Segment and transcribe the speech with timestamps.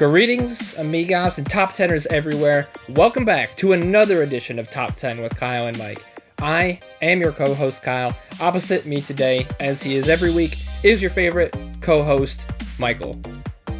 [0.00, 2.66] Greetings, amigos, and top teners everywhere.
[2.88, 6.02] Welcome back to another edition of Top 10 with Kyle and Mike.
[6.38, 8.16] I am your co-host Kyle.
[8.40, 12.46] Opposite me today, as he is every week, is your favorite co-host
[12.78, 13.14] Michael.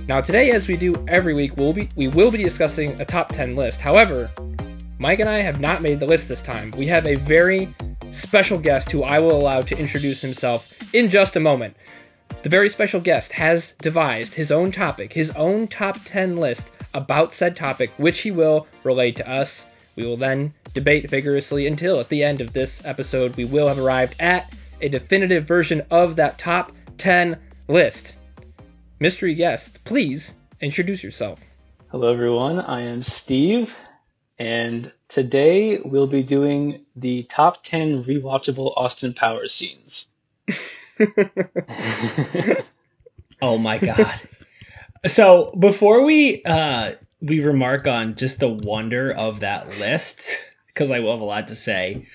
[0.08, 3.32] Now today, as we do every week, we'll be we will be discussing a top
[3.32, 3.80] 10 list.
[3.80, 4.30] However,
[4.98, 6.70] Mike and I have not made the list this time.
[6.72, 7.74] We have a very
[8.12, 11.74] special guest who I will allow to introduce himself in just a moment.
[12.42, 17.32] The very special guest has devised his own topic, his own top 10 list about
[17.32, 19.66] said topic, which he will relay to us.
[19.96, 23.78] We will then debate vigorously until at the end of this episode we will have
[23.78, 27.36] arrived at a definitive version of that top 10
[27.68, 28.14] list.
[28.98, 31.40] Mystery guest, please introduce yourself.
[31.88, 32.60] Hello, everyone.
[32.60, 33.76] I am Steve,
[34.38, 40.06] and today we'll be doing the top 10 rewatchable Austin Powers scenes.
[43.42, 44.20] oh my god.
[45.06, 50.28] So before we uh we remark on just the wonder of that list,
[50.66, 52.06] because I will have a lot to say.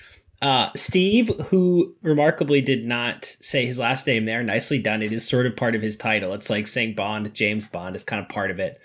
[0.42, 5.02] Uh, Steve, who remarkably did not say his last name there, nicely done.
[5.02, 6.34] It is sort of part of his title.
[6.34, 8.78] It's like saying Bond, James Bond is kind of part of it.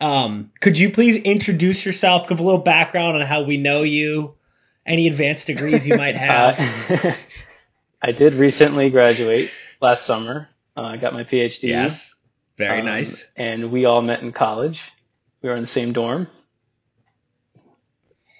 [0.00, 4.34] Um, could you please introduce yourself, give a little background on how we know you,
[4.86, 6.58] any advanced degrees you might have?
[6.90, 7.12] Uh,
[8.02, 9.50] I did recently graduate
[9.80, 10.48] last summer.
[10.76, 11.68] Uh, I got my PhD.
[11.68, 12.16] Yes,
[12.58, 13.30] very um, nice.
[13.36, 14.82] And we all met in college.
[15.40, 16.26] We were in the same dorm.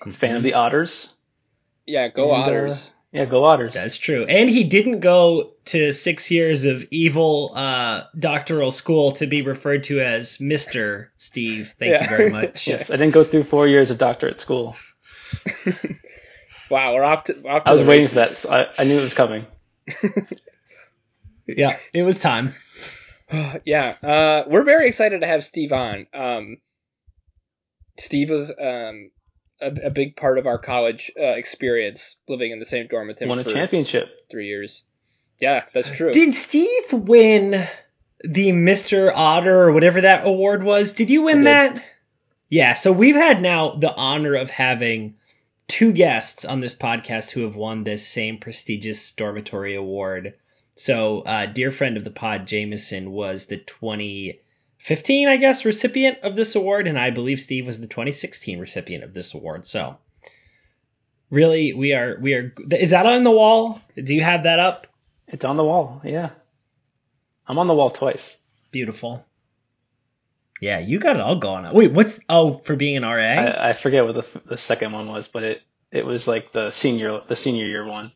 [0.02, 1.08] I'm a fan of the Otters.
[1.86, 2.88] Yeah, go and, uh, Otters.
[2.88, 3.74] Uh, yeah, go Otters.
[3.74, 4.24] That's true.
[4.24, 9.84] And he didn't go to six years of evil uh, doctoral school to be referred
[9.84, 11.08] to as Mr.
[11.18, 11.74] Steve.
[11.78, 12.02] Thank yeah.
[12.02, 12.66] you very much.
[12.66, 14.74] yes, I didn't go through four years of doctorate school.
[16.72, 17.40] wow, we're off to.
[17.40, 18.08] We're off to I was waiting races.
[18.08, 18.30] for that.
[18.30, 19.46] So I, I knew it was coming.
[21.46, 22.54] yeah, it was time.
[23.64, 26.06] yeah, uh, we're very excited to have Steve on.
[26.12, 26.56] Um,
[27.98, 29.10] Steve was um,
[29.60, 33.18] a, a, big part of our college uh, experience, living in the same dorm with
[33.18, 33.28] him.
[33.28, 34.08] Won a championship.
[34.30, 34.82] Three years.
[35.38, 36.12] Yeah, that's true.
[36.12, 37.50] Did Steve win
[38.24, 39.12] the Mr.
[39.14, 40.94] Otter or whatever that award was?
[40.94, 41.84] Did you win that?
[42.48, 45.16] Yeah, so we've had now the honor of having
[45.68, 50.34] two guests on this podcast who have won this same prestigious dormitory award.
[50.76, 56.36] So, uh, dear friend of the pod, Jameson, was the 2015, I guess, recipient of
[56.36, 59.66] this award, and I believe Steve was the 2016 recipient of this award.
[59.66, 59.98] So,
[61.30, 62.54] really, we are we are.
[62.70, 63.80] Is that on the wall?
[63.96, 64.86] Do you have that up?
[65.28, 66.00] It's on the wall.
[66.04, 66.30] Yeah,
[67.46, 68.40] I'm on the wall twice.
[68.70, 69.26] Beautiful.
[70.62, 71.74] Yeah, you got it all going on.
[71.74, 73.10] Wait, what's oh for being an RA?
[73.10, 76.70] I, I forget what the the second one was, but it it was like the
[76.70, 78.12] senior the senior year one.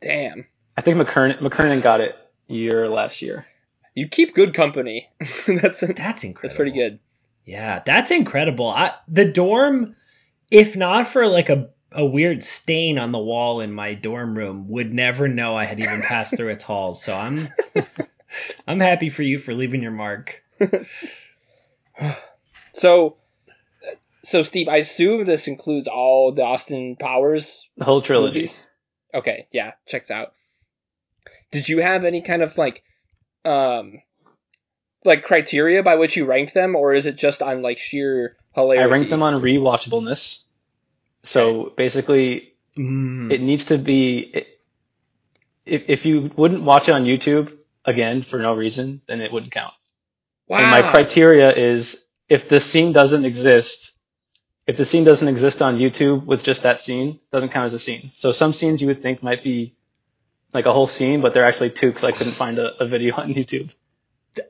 [0.00, 0.46] Damn.
[0.76, 2.14] I think McKernan McKernan got it
[2.46, 3.44] year last year.
[3.96, 5.10] You keep good company.
[5.48, 6.38] that's that's incredible.
[6.40, 7.00] That's pretty good.
[7.44, 8.68] Yeah, that's incredible.
[8.68, 9.96] I, the dorm,
[10.52, 14.68] if not for like a a weird stain on the wall in my dorm room,
[14.68, 17.02] would never know I had even passed through its halls.
[17.02, 17.48] So I'm
[18.68, 20.40] I'm happy for you for leaving your mark.
[22.72, 23.16] so,
[24.22, 28.40] so Steve, I assume this includes all the Austin Powers, the whole trilogy.
[28.40, 28.66] Movies?
[29.12, 30.32] Okay, yeah, checks out.
[31.52, 32.82] Did you have any kind of like,
[33.44, 34.02] um,
[35.04, 38.82] like criteria by which you rank them, or is it just on like sheer hilarity?
[38.82, 40.40] I rank them on rewatchableness.
[41.22, 41.74] So okay.
[41.76, 43.32] basically, mm.
[43.32, 44.18] it needs to be.
[44.18, 44.48] It,
[45.64, 49.52] if if you wouldn't watch it on YouTube again for no reason, then it wouldn't
[49.52, 49.74] count.
[50.48, 50.58] Wow.
[50.58, 53.92] And my criteria is if the scene doesn't exist,
[54.66, 57.78] if the scene doesn't exist on YouTube with just that scene, doesn't count as a
[57.78, 58.10] scene.
[58.14, 59.74] So some scenes you would think might be
[60.52, 63.14] like a whole scene, but they're actually two because I couldn't find a, a video
[63.18, 63.74] on YouTube.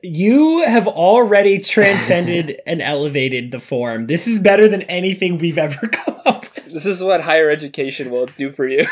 [0.01, 4.07] You have already transcended and elevated the form.
[4.07, 6.65] This is better than anything we've ever come up with.
[6.73, 8.87] This is what higher education will do for you.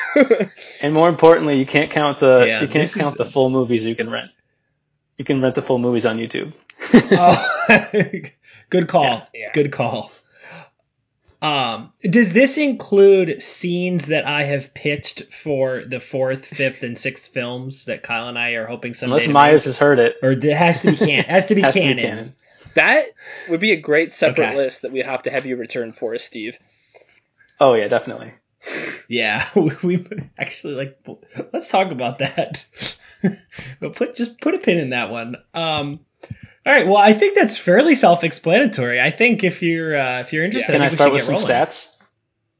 [0.81, 3.17] and more importantly, you can't count the yeah, you can't count is...
[3.17, 4.31] the full movies you can rent.
[5.17, 6.53] You can rent the full movies on YouTube.
[6.93, 8.29] oh,
[8.69, 9.03] good call.
[9.03, 9.51] Yeah, yeah.
[9.53, 10.11] Good call.
[11.43, 17.33] Um, does this include scenes that I have pitched for the fourth, fifth, and sixth
[17.33, 19.25] films that Kyle and I are hoping someday?
[19.25, 21.73] Unless Myers has heard it, or it has to be can has to be has
[21.73, 21.89] canon.
[21.89, 22.35] To be canon.
[22.75, 23.05] That
[23.49, 24.55] would be a great separate okay.
[24.55, 26.57] list that we have to have you return for, us, Steve.
[27.59, 28.33] Oh yeah, definitely.
[29.09, 29.45] Yeah,
[29.83, 30.05] we
[30.39, 30.97] actually like.
[31.51, 32.65] Let's talk about that.
[33.83, 35.35] But put just put a pin in that one.
[35.53, 35.99] Um,
[36.65, 36.87] all right.
[36.87, 39.01] Well, I think that's fairly self-explanatory.
[39.01, 40.77] I think if you're uh, if you're interested, yeah.
[40.77, 41.47] can I, I start with some rolling.
[41.47, 41.87] stats?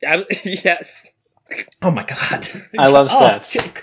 [0.63, 1.05] yes.
[1.81, 2.47] Oh my god.
[2.77, 3.55] I love oh, stats.
[3.57, 3.81] Oh,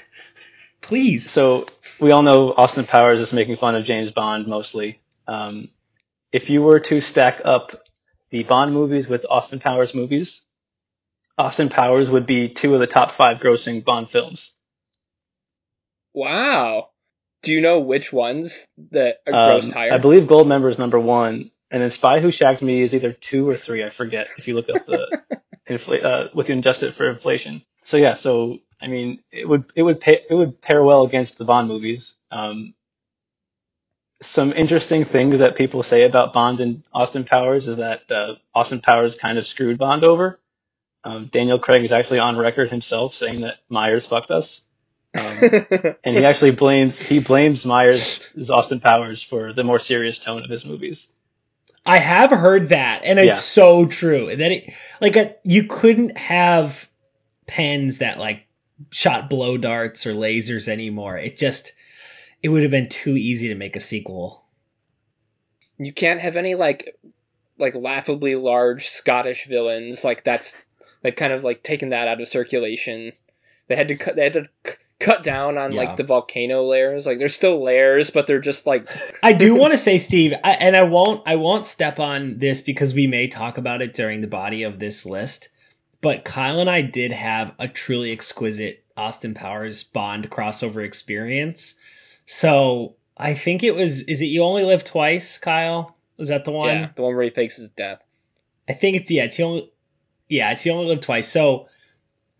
[0.83, 1.29] please.
[1.31, 1.67] So
[1.99, 5.01] we all know Austin Powers is making fun of James Bond mostly.
[5.27, 5.69] Um,
[6.33, 7.83] if you were to stack up
[8.29, 10.43] the Bond movies with Austin Powers movies,
[11.39, 14.53] Austin Powers would be two of the top five grossing Bond films.
[16.13, 16.90] Wow.
[17.43, 19.93] Do you know which ones that are um, grossed higher?
[19.93, 23.49] I believe Goldmember is number one, and then Spy Who Shagged Me is either two
[23.49, 23.85] or three.
[23.85, 25.23] I forget if you look up the
[25.69, 27.63] infl- uh, with you adjust it for inflation.
[27.85, 31.39] So yeah, so I mean, it would it would pay it would pair well against
[31.39, 32.15] the Bond movies.
[32.31, 32.75] Um,
[34.23, 38.81] some interesting things that people say about Bond and Austin Powers is that uh, Austin
[38.81, 40.39] Powers kind of screwed Bond over.
[41.05, 44.61] Um, Daniel Craig is actually on record himself saying that Myers fucked us.
[45.13, 50.19] Um, and he actually blames he blames Myers as Austin Powers for the more serious
[50.19, 51.09] tone of his movies.
[51.85, 53.37] I have heard that, and it's yeah.
[53.37, 54.35] so true.
[54.37, 56.89] That it like a, you couldn't have
[57.47, 58.47] pens that like
[58.91, 61.17] shot blow darts or lasers anymore.
[61.17, 61.73] It just
[62.43, 64.45] it would have been too easy to make a sequel.
[65.79, 66.97] You can't have any like
[67.59, 70.57] like laughably large Scottish villains like that's
[71.03, 73.13] they've kind of like taken that out of circulation.
[73.69, 75.81] They had to cut they had to c- cut down on yeah.
[75.81, 77.07] like the volcano layers.
[77.07, 78.89] Like there's still layers, but they're just like.
[79.23, 82.61] I do want to say, Steve, I, and I won't I won't step on this
[82.61, 85.49] because we may talk about it during the body of this list.
[86.01, 91.75] But Kyle and I did have a truly exquisite Austin Powers Bond crossover experience.
[92.27, 94.03] So I think it was.
[94.03, 95.97] Is it You Only Live Twice, Kyle?
[96.17, 96.69] Was that the one?
[96.69, 98.05] Yeah, the one where he fakes his death.
[98.69, 99.25] I think it's yeah.
[99.25, 99.73] It's he only.
[100.29, 101.29] Yeah, it's he only lived twice.
[101.29, 101.67] So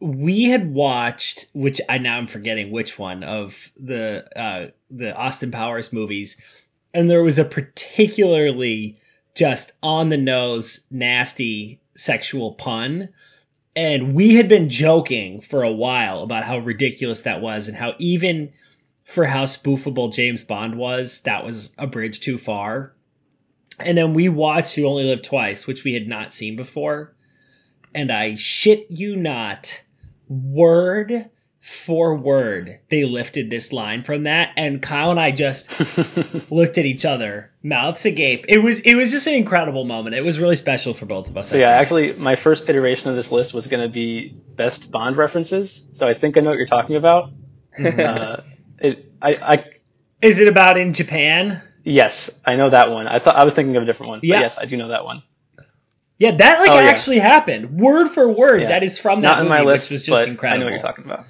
[0.01, 5.51] we had watched, which I now I'm forgetting which one of the uh, the Austin
[5.51, 6.41] Powers movies,
[6.95, 8.99] and there was a particularly
[9.35, 13.11] just on the nose nasty sexual pun
[13.77, 17.95] and we had been joking for a while about how ridiculous that was and how
[17.99, 18.53] even
[19.05, 22.95] for how spoofable James Bond was, that was a bridge too far.
[23.79, 27.15] And then we watched You Only Live Twice, which we had not seen before.
[27.95, 29.83] And I shit you not,
[30.31, 31.13] word
[31.61, 35.71] for word, they lifted this line from that, and Kyle and I just
[36.51, 38.47] looked at each other, mouths agape.
[38.49, 40.17] It was it was just an incredible moment.
[40.17, 41.51] It was really special for both of us.
[41.51, 45.19] So yeah, actually, my first iteration of this list was going to be best Bond
[45.19, 45.83] references.
[45.93, 47.33] So I think I know what you're talking about.
[47.79, 48.41] uh,
[48.79, 49.65] it, I, I,
[50.23, 51.63] is it about in Japan?
[51.85, 53.07] Yes, I know that one.
[53.07, 54.21] I thought I was thinking of a different one.
[54.23, 54.41] Yeah.
[54.41, 55.23] yes, I do know that one.
[56.21, 57.29] Yeah, that like oh, actually yeah.
[57.29, 58.61] happened, word for word.
[58.61, 58.69] Yeah.
[58.69, 60.55] That is from that Not movie, in my list, which was just incredible.
[60.55, 61.25] I know what you're talking about.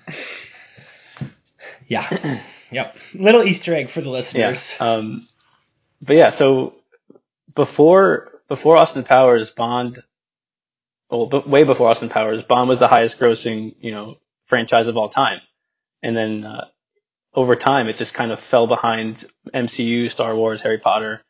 [1.86, 2.40] yeah,
[2.72, 2.96] yep.
[3.14, 4.74] Little Easter egg for the listeners.
[4.80, 4.86] Yeah.
[4.86, 5.28] Um,
[6.02, 6.74] but yeah, so
[7.54, 10.02] before before Austin Powers, Bond,
[11.08, 14.96] well, but way before Austin Powers, Bond was the highest grossing you know franchise of
[14.96, 15.40] all time,
[16.02, 16.64] and then uh,
[17.32, 21.22] over time, it just kind of fell behind MCU, Star Wars, Harry Potter.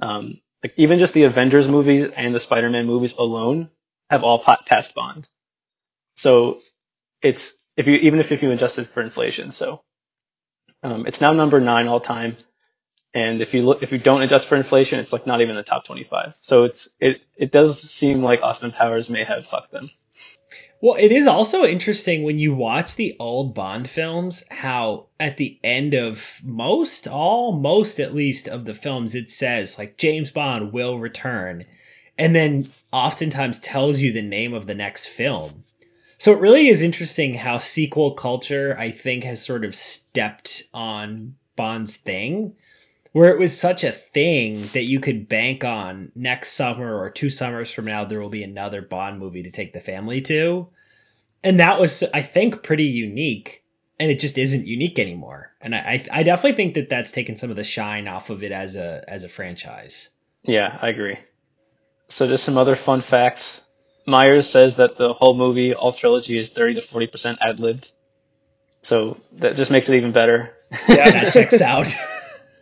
[0.00, 3.70] Um, like even just the Avengers movies and the Spider-Man movies alone
[4.10, 5.28] have all passed Bond.
[6.16, 6.58] So
[7.22, 9.82] it's if you even if, if you adjusted for inflation, so
[10.82, 12.36] um, it's now number nine all time.
[13.14, 15.64] And if you look, if you don't adjust for inflation, it's like not even the
[15.64, 16.36] top 25.
[16.42, 19.90] So it's it it does seem like Austin Powers may have fucked them.
[20.82, 25.56] Well, it is also interesting when you watch the old Bond films how at the
[25.62, 30.72] end of most, all, most at least of the films, it says like James Bond
[30.72, 31.66] will return,
[32.18, 35.62] and then oftentimes tells you the name of the next film.
[36.18, 41.36] So it really is interesting how sequel culture, I think, has sort of stepped on
[41.54, 42.56] Bond's thing,
[43.12, 47.30] where it was such a thing that you could bank on next summer or two
[47.30, 50.68] summers from now, there will be another Bond movie to take the family to
[51.44, 53.64] and that was I think pretty unique,
[53.98, 55.52] and it just isn't unique anymore.
[55.60, 58.52] And I I definitely think that that's taken some of the shine off of it
[58.52, 60.10] as a as a franchise.
[60.42, 61.18] Yeah, I agree.
[62.08, 63.62] So just some other fun facts.
[64.06, 67.90] Myers says that the whole movie, all trilogy, is 30 to 40 percent ad libbed.
[68.82, 70.54] So that just makes it even better.
[70.88, 71.94] Yeah, that checks out.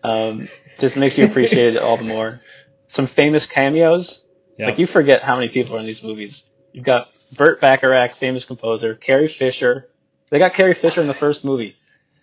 [0.04, 2.40] um, just makes you appreciate it all the more.
[2.88, 4.22] Some famous cameos.
[4.58, 4.68] Yep.
[4.68, 6.44] Like you forget how many people are in these movies.
[6.72, 9.88] You've got Burt Bacharach, famous composer, Carrie Fisher.
[10.30, 11.76] They got Carrie Fisher in the first movie.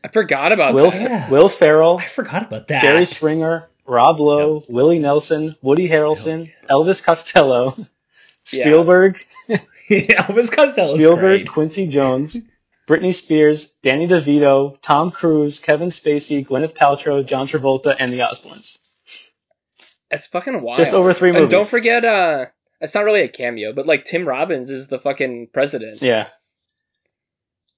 [0.03, 1.01] I forgot about Will, that.
[1.01, 1.29] Yeah.
[1.29, 1.97] Will Ferrell.
[1.99, 2.83] I forgot about that.
[2.83, 4.69] Jerry Springer, Rob Lowe, yep.
[4.69, 7.75] Willie Nelson, Woody Harrelson, Elvis Costello,
[8.43, 9.19] Spielberg.
[9.47, 9.57] Yeah.
[9.89, 10.95] Elvis Costello.
[10.95, 11.47] Spielberg, great.
[11.49, 12.37] Quincy Jones,
[12.87, 18.77] Britney Spears, Danny DeVito, Tom Cruise, Kevin Spacey, Gwyneth Paltrow, John Travolta, and the Osbournes.
[20.09, 20.79] It's fucking wild.
[20.79, 21.43] Just over three movies.
[21.43, 22.45] And don't forget, uh,
[22.79, 26.01] it's not really a cameo, but like Tim Robbins is the fucking president.
[26.01, 26.29] Yeah.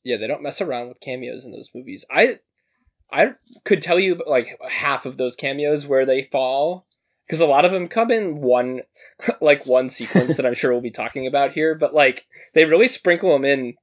[0.03, 2.05] Yeah, they don't mess around with cameos in those movies.
[2.09, 2.39] I
[3.11, 6.85] I could tell you like half of those cameos where they fall,
[7.25, 8.81] because a lot of them come in one
[9.41, 12.87] like one sequence that I'm sure we'll be talking about here, but like they really
[12.87, 13.75] sprinkle them in,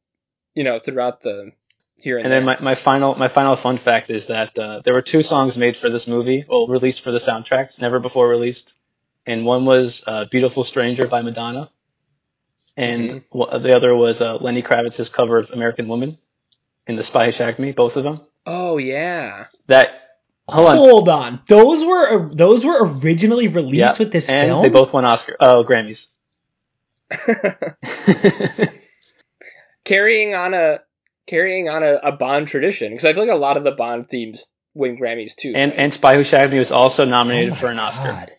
[0.55, 1.53] you know, throughout the
[1.99, 2.39] here and, there.
[2.39, 5.23] and then my, my final my final fun fact is that uh, there were two
[5.23, 8.76] songs made for this movie, well released for the soundtrack, never before released,
[9.27, 11.71] and one was uh, "Beautiful Stranger" by Madonna,
[12.77, 13.63] and mm-hmm.
[13.63, 16.17] the other was uh, Lenny Kravitz's cover of "American Woman"
[16.87, 18.21] in "The Spy Who Shagged Me." Both of them.
[18.47, 19.47] Oh yeah.
[19.67, 20.03] That
[20.49, 20.77] Hold on.
[20.77, 21.41] Hold on.
[21.49, 24.63] Those were those were originally released with this and film.
[24.63, 25.37] they both won Oscar.
[25.41, 26.07] Oh, Grammys.
[29.85, 30.81] carrying on a
[31.27, 34.09] carrying on a, a Bond tradition because I feel like a lot of the Bond
[34.09, 35.53] themes win Grammys too.
[35.55, 35.81] And right?
[35.81, 38.09] and Spy Who Shagged Me was also nominated oh for an Oscar.
[38.09, 38.31] God.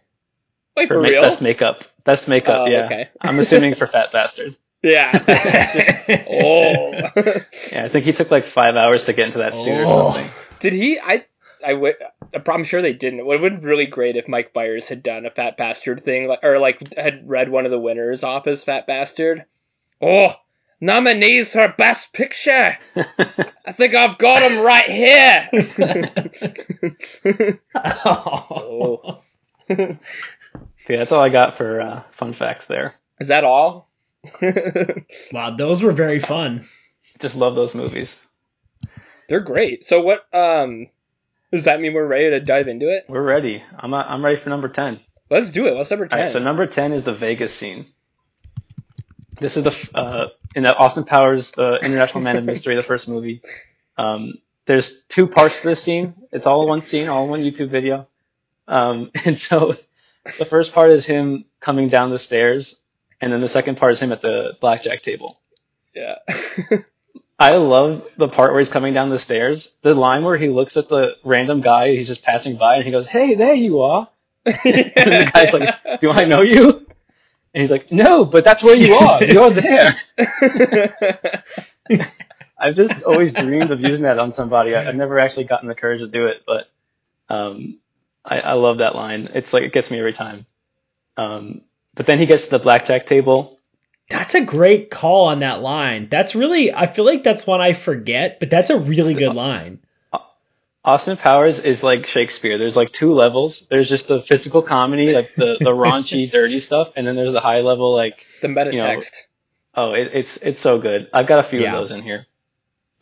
[0.78, 1.22] Wait, for, for real?
[1.22, 1.84] Best makeup.
[2.06, 2.66] Best makeup.
[2.68, 2.86] Oh, yeah.
[2.86, 3.10] Okay.
[3.20, 4.56] I'm assuming for Fat Bastard.
[4.84, 5.12] Yeah.
[6.30, 6.92] oh.
[7.72, 9.84] yeah, I think he took like five hours to get into that suit oh.
[9.84, 10.32] or something.
[10.60, 11.00] Did he?
[11.00, 11.26] I
[11.66, 11.96] I would.
[12.48, 13.20] I'm sure they didn't.
[13.20, 16.34] It would have been really great if Mike Myers had done a Fat Bastard thing,
[16.44, 19.46] or like had read one of the winners off as Fat Bastard.
[20.00, 20.36] Oh,
[20.80, 22.78] nominees for Best Picture.
[22.96, 25.50] I think I've got them right here.
[28.06, 29.22] oh.
[29.70, 29.98] oh.
[30.88, 32.94] Okay, that's all I got for uh, fun facts there.
[33.20, 33.90] Is that all?
[35.34, 36.64] wow, those were very fun.
[37.20, 38.26] Just love those movies.
[39.28, 39.84] They're great.
[39.84, 40.88] So what um
[41.52, 43.06] does that mean we're ready to dive into it?
[43.10, 43.62] We're ready.
[43.78, 45.00] I'm uh, I'm ready for number 10.
[45.30, 45.76] Let's do it.
[45.76, 46.30] What's number 10?
[46.30, 47.88] so number 10 is the Vegas scene.
[49.40, 53.10] This is the uh, in the Austin Powers, the International Man of Mystery, the first
[53.10, 53.42] movie.
[53.98, 56.16] Um, there's two parts to this scene.
[56.32, 58.08] It's all in one scene, all in one YouTube video.
[58.68, 59.76] Um, and so
[60.38, 62.76] the first part is him coming down the stairs,
[63.22, 65.40] and then the second part is him at the blackjack table.
[65.96, 66.16] Yeah.
[67.40, 69.72] I love the part where he's coming down the stairs.
[69.84, 72.92] The line where he looks at the random guy he's just passing by and he
[72.92, 74.10] goes, "Hey, there you are."
[74.46, 76.88] and the guy's like, "Do I know you?"
[77.54, 79.24] And he's like, "No, but that's where you are.
[79.24, 80.02] You're there."
[82.60, 84.76] I've just always dreamed of using that on somebody.
[84.76, 86.68] I've never actually gotten the courage to do it, but
[87.30, 87.78] um,
[88.28, 89.30] I, I love that line.
[89.34, 90.46] It's like it gets me every time.
[91.16, 91.62] Um,
[91.96, 93.58] but then he gets to the blackjack table
[94.10, 96.08] that's a great call on that line.
[96.10, 99.80] That's really, I feel like that's one I forget, but that's a really good line.
[100.86, 102.58] Austin Powers is like Shakespeare.
[102.58, 103.68] There's like two levels.
[103.70, 107.42] There's just the physical comedy, like the, the raunchy, dirty stuff, and then there's the
[107.42, 109.28] high level, like the meta you know, text.
[109.76, 111.10] Oh, it, it's it's so good.
[111.14, 111.74] I've got a few yeah.
[111.74, 112.26] of those in here.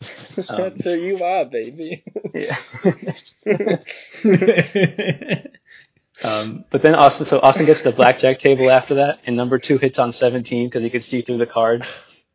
[0.50, 2.04] Um, That's who you are, baby.
[2.34, 2.56] yeah.
[6.24, 9.78] Um, but then Austin, so Austin gets the blackjack table after that, and number two
[9.78, 11.84] hits on 17 because he could see through the card.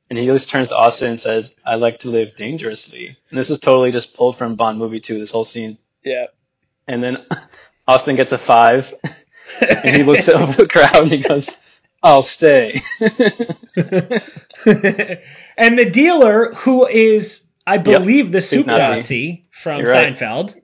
[0.09, 3.17] And he just turns to Austin and says, I like to live dangerously.
[3.29, 5.77] And this is totally just pulled from Bond movie 2, this whole scene.
[6.03, 6.25] Yeah.
[6.87, 7.25] And then
[7.87, 8.93] Austin gets a five,
[9.61, 11.49] and he looks over the crowd and he goes,
[12.03, 12.81] I'll stay.
[12.99, 13.09] and
[15.77, 18.31] the dealer, who is, I believe, yep.
[18.33, 20.53] the Soup Nazi from You're Seinfeld.
[20.53, 20.63] Right.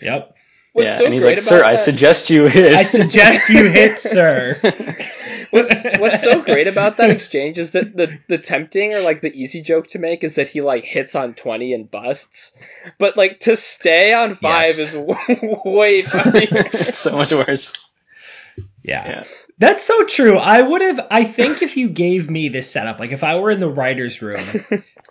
[0.00, 0.36] Yep.
[0.72, 1.66] What's yeah, so and he's like, "Sir, that?
[1.66, 4.58] I suggest you hit." I suggest you hit, sir.
[5.50, 9.32] what's What's so great about that exchange is that the the tempting or like the
[9.34, 12.54] easy joke to make is that he like hits on twenty and busts,
[12.98, 14.94] but like to stay on five yes.
[14.94, 16.70] is way funnier.
[16.94, 17.72] so much worse.
[18.82, 19.06] Yeah.
[19.06, 19.24] yeah.
[19.58, 20.38] That's so true.
[20.38, 23.50] I would have I think if you gave me this setup, like if I were
[23.50, 24.44] in the writer's room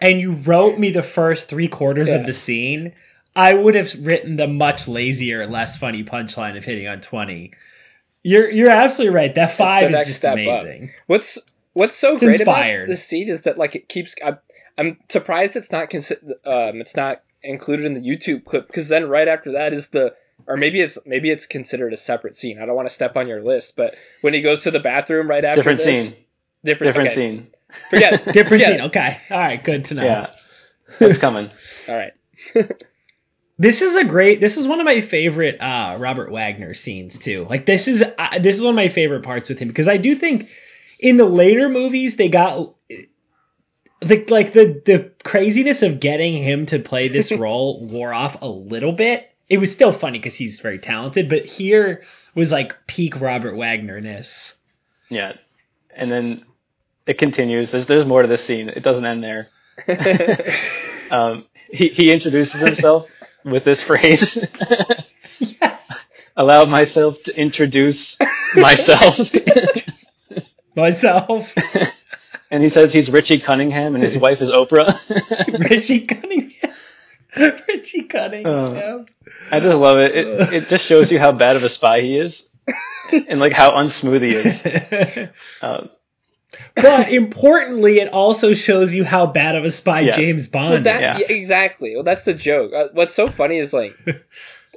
[0.01, 2.15] and you wrote me the first three quarters yeah.
[2.15, 2.93] of the scene,
[3.35, 7.53] I would have written the much lazier, less funny punchline of hitting on 20.
[8.23, 9.33] You're you're absolutely right.
[9.33, 10.85] That five is just amazing.
[10.85, 10.89] Up.
[11.07, 11.37] What's
[11.73, 12.83] what's so it's great inspired.
[12.83, 14.15] about the seed is that like it keeps.
[14.23, 14.37] I'm,
[14.77, 19.09] I'm surprised it's not consi- um it's not included in the YouTube clip because then
[19.09, 20.13] right after that is the
[20.47, 22.61] or maybe it's maybe it's considered a separate scene.
[22.61, 25.27] I don't want to step on your list, but when he goes to the bathroom
[25.27, 26.25] right after different this, scene,
[26.63, 27.15] different different okay.
[27.15, 27.47] scene.
[27.89, 28.25] Forget it.
[28.25, 28.79] different Forget scene.
[28.79, 28.85] It.
[28.87, 30.03] Okay, all right, good to know.
[30.03, 30.33] Yeah,
[30.99, 31.49] it's coming.
[31.89, 32.13] all right.
[33.61, 34.41] This is a great.
[34.41, 37.45] This is one of my favorite uh, Robert Wagner scenes too.
[37.47, 39.97] Like this is uh, this is one of my favorite parts with him because I
[39.97, 40.49] do think
[40.99, 42.73] in the later movies they got
[43.99, 48.47] the like the the craziness of getting him to play this role wore off a
[48.47, 49.29] little bit.
[49.47, 54.55] It was still funny because he's very talented, but here was like peak Robert Wagner-ness.
[55.09, 55.33] Yeah,
[55.95, 56.45] and then
[57.11, 57.71] it continues.
[57.71, 58.69] There's there's more to this scene.
[58.69, 59.49] It doesn't end there.
[61.11, 63.09] um, he he introduces himself
[63.43, 64.37] with this phrase.
[65.39, 66.05] yes.
[66.37, 68.17] Allow myself to introduce
[68.55, 69.19] myself.
[70.75, 71.53] myself.
[72.49, 74.89] and he says he's Richie Cunningham and his wife is Oprah.
[75.69, 76.73] Richie Cunningham.
[77.67, 79.05] Richie Cunningham.
[79.05, 80.15] Uh, I just love it.
[80.15, 80.53] it.
[80.53, 82.47] It just shows you how bad of a spy he is.
[83.11, 85.29] and like how unsmooth he is.
[85.61, 85.87] Uh,
[86.75, 90.17] but importantly, it also shows you how bad of a spy Yes.
[90.17, 91.17] James Bond Well, that, Yeah.
[91.19, 91.95] yeah, exactly.
[91.95, 92.73] Well, that's the joke.
[92.73, 93.93] Uh, what's so funny is like,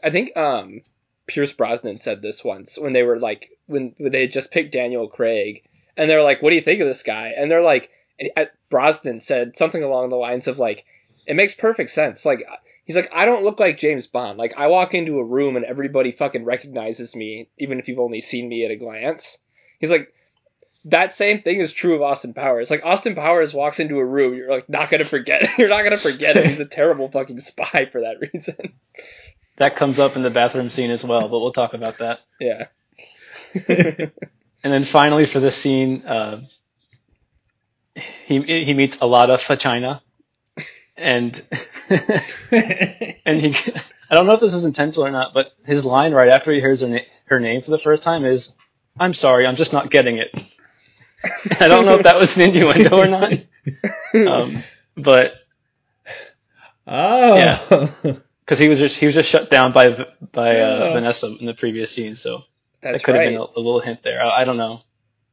[0.02, 0.80] I think um,
[1.26, 4.72] Pierce Brosnan said this once when they were like when, when they had just picked
[4.72, 5.62] Daniel Craig,
[5.96, 7.90] and they're like, "What do you think of this guy?" And they're like,
[8.20, 10.84] and uh, Brosnan said something along the lines of like,
[11.26, 12.44] "It makes perfect sense." Like
[12.84, 14.38] he's like, "I don't look like James Bond.
[14.38, 18.20] Like I walk into a room and everybody fucking recognizes me, even if you've only
[18.20, 19.38] seen me at a glance."
[19.80, 20.12] He's like.
[20.86, 22.70] That same thing is true of Austin Powers.
[22.70, 25.48] Like Austin Powers walks into a room, you're like not gonna forget.
[25.58, 26.44] You're not gonna forget him.
[26.44, 28.74] He's a terrible fucking spy for that reason.
[29.56, 32.20] that comes up in the bathroom scene as well, but we'll talk about that.
[32.38, 32.66] Yeah.
[34.64, 36.40] And then finally for this scene, uh,
[38.24, 40.00] he he meets a lot of China,
[40.96, 41.44] and
[41.90, 43.54] and he
[44.10, 46.60] I don't know if this was intentional or not, but his line right after he
[46.60, 48.54] hears her na- her name for the first time is,
[48.98, 50.30] "I'm sorry, I'm just not getting it."
[51.60, 53.32] I don't know if that was an innuendo or not,
[54.14, 54.62] um,
[54.96, 55.34] but
[56.86, 57.36] oh.
[57.36, 57.86] Yeah.
[58.44, 59.90] because he was just he was just shut down by
[60.32, 60.92] by uh, Oh.
[60.94, 62.42] Vanessa in the previous scene, so
[62.82, 63.30] That's that could have right.
[63.30, 64.22] been a, a little hint there.
[64.22, 64.82] I, I don't know.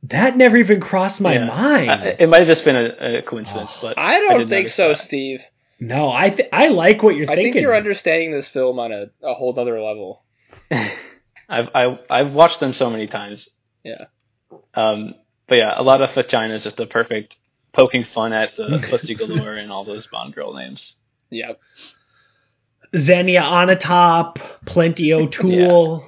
[0.03, 1.45] That never even crossed my Yeah.
[1.45, 1.91] mind.
[1.91, 4.89] I- it might have just been a, a coincidence, but I don't did think so,
[4.89, 4.97] that.
[4.97, 5.41] Steve.
[5.79, 7.49] no, I th- I like what you're I thinking.
[7.49, 10.23] I think you're understanding this film on a, a whole other level.
[11.49, 13.49] I've I, I've watched them so many times.
[13.83, 14.05] Yeah.
[14.73, 15.15] Um,
[15.47, 17.35] but yeah, Alotta Fagina is just a perfect
[17.71, 20.95] poking fun at the Pussy Galore and all those Bond girl names.
[21.33, 21.53] Yeah.
[22.93, 26.03] Xenia Onatopp, Plenty O'Toole.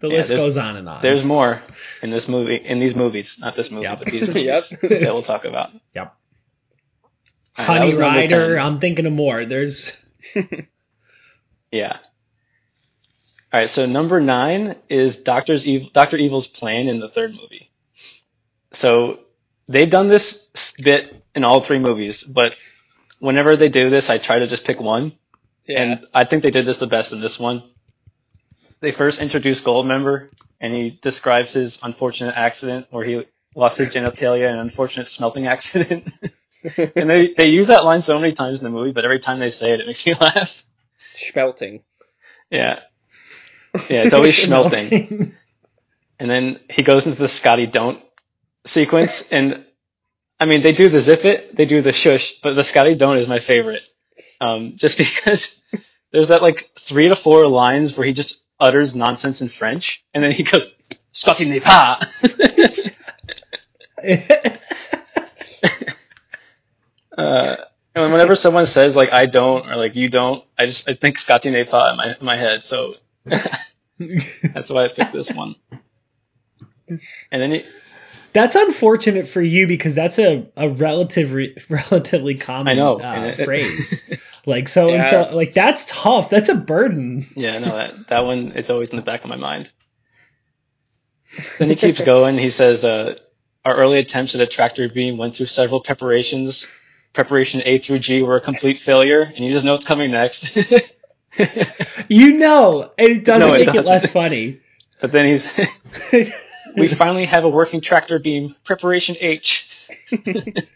[0.00, 1.00] The Yeah, list goes on and on.
[1.00, 1.62] There's more
[2.02, 3.98] in this movie, in these movies, not this movie, Yep.
[4.00, 4.80] but these movies Yep.
[4.80, 5.70] that we'll talk about.
[5.94, 6.12] Yep.
[7.56, 8.58] All right, that Honey was Rider.
[8.58, 9.44] I'm thinking of more.
[9.44, 10.04] There's
[11.70, 11.98] Yeah.
[13.52, 17.67] All right, so number nine is Doctor's Evil, Doctor Evil's plan in the third movie.
[18.72, 19.20] So
[19.68, 22.54] they've done this bit in all three movies, but
[23.18, 25.12] whenever they do this, I try to just pick one,
[25.66, 25.82] Yeah.
[25.82, 27.62] and I think they did this the best in this one.
[28.80, 30.28] They first introduce Goldmember,
[30.60, 35.46] and he describes his unfortunate accident where he lost his genitalia in an unfortunate smelting
[35.46, 36.10] accident.
[36.76, 39.40] and they they use that line so many times in the movie, but every time
[39.40, 40.64] they say it, it makes me laugh.
[41.16, 41.82] Schmelting.
[42.50, 42.80] Yeah.
[43.88, 45.34] Yeah, it's always schmelting.
[46.20, 48.00] And then he goes into the Scotty don't
[48.68, 49.64] sequence, and
[50.38, 53.18] I mean they do the zip it, they do the shush, but the Scotty don't
[53.18, 53.82] is my favorite.
[54.40, 55.60] Um, just because
[56.12, 60.22] there's that like three to four lines where he just utters nonsense in French, and
[60.22, 60.72] then he goes
[61.12, 61.98] Scotty n'est pas.
[67.18, 67.56] uh,
[67.94, 71.18] and whenever someone says like I don't or like you don't, I just I think
[71.18, 75.56] Scotty n'est pas in my in my head, so that's why I picked this one.
[77.30, 77.64] And then he,
[78.40, 81.32] That's unfortunate for you because that's a, a relative
[81.68, 84.04] relatively common I know, uh, it- phrase.
[84.46, 85.28] Like so and Yeah.
[85.28, 86.30] so like that's tough.
[86.30, 87.26] That's a burden.
[87.36, 89.68] Yeah, no, that that one it's always in the back of my mind.
[91.58, 92.38] Then he keeps going.
[92.38, 93.16] He says, uh,
[93.66, 96.66] "Our early attempts at a tractor beam went through several preparations.
[97.12, 100.56] Preparation A through G were a complete failure, and you just know what's coming next."
[102.08, 103.84] You know, it doesn't No, it make it doesn't.
[103.84, 104.60] less funny.
[105.00, 105.46] but then he's,
[106.78, 108.54] "We finally have a working tractor beam.
[108.64, 110.66] Preparation H." and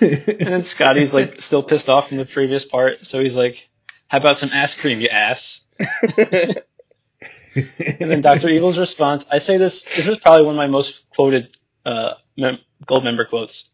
[0.00, 3.68] then Scotty's like still pissed off from the previous part, so he's like,
[4.08, 5.62] "How about some ass cream, you ass?"
[7.54, 8.48] And then Dr.
[8.48, 12.60] Evil's response, I say this, this is probably one of my most quoted uh, mem-
[12.86, 13.68] Goldmember quotes.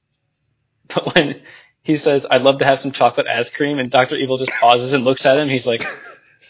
[0.88, 1.42] But when
[1.82, 4.16] he says, I'd love to have some chocolate ice cream, and Dr.
[4.16, 5.84] Evil just pauses and looks at him, he's like,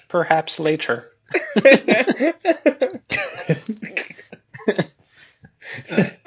[0.09, 1.11] perhaps later.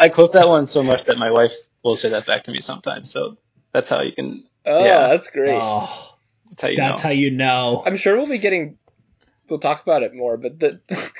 [0.01, 2.59] I quote that one so much that my wife will say that back to me
[2.59, 3.37] sometimes, so
[3.71, 5.07] that's how you can, oh, Yeah.
[5.09, 5.59] that's great.
[5.61, 6.15] oh,
[6.49, 7.03] that's how you that's know.
[7.03, 7.83] how you know.
[7.85, 8.77] I'm sure we'll be getting.
[9.49, 10.79] We'll talk about it more, but the.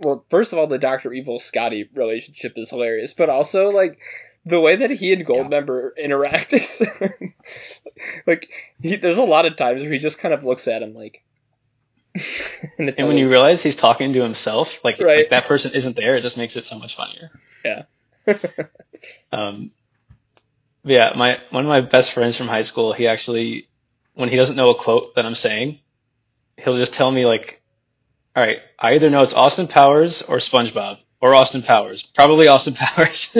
[0.00, 4.00] Well, first of all, the Doctor Evil Scotty relationship is hilarious, but also like
[4.44, 6.52] the way that he and Goldmember interact.
[6.52, 6.82] is-
[8.26, 8.50] like,
[8.82, 11.22] he, there's a lot of times where he just kind of looks at him like.
[12.78, 15.18] and it's and when you realize he's talking to himself, like, Right.
[15.18, 17.30] like that person isn't there, it just makes it so much funnier.
[17.64, 17.84] Yeah.
[19.32, 19.72] Um,
[20.82, 23.68] yeah, my one of my best friends from high school, he actually,
[24.14, 25.80] when he doesn't know a quote that I'm saying,
[26.56, 27.62] he'll just tell me like,
[28.36, 32.74] "All right, I either know it's Austin Powers or SpongeBob or Austin Powers, probably Austin
[32.78, 33.36] Powers."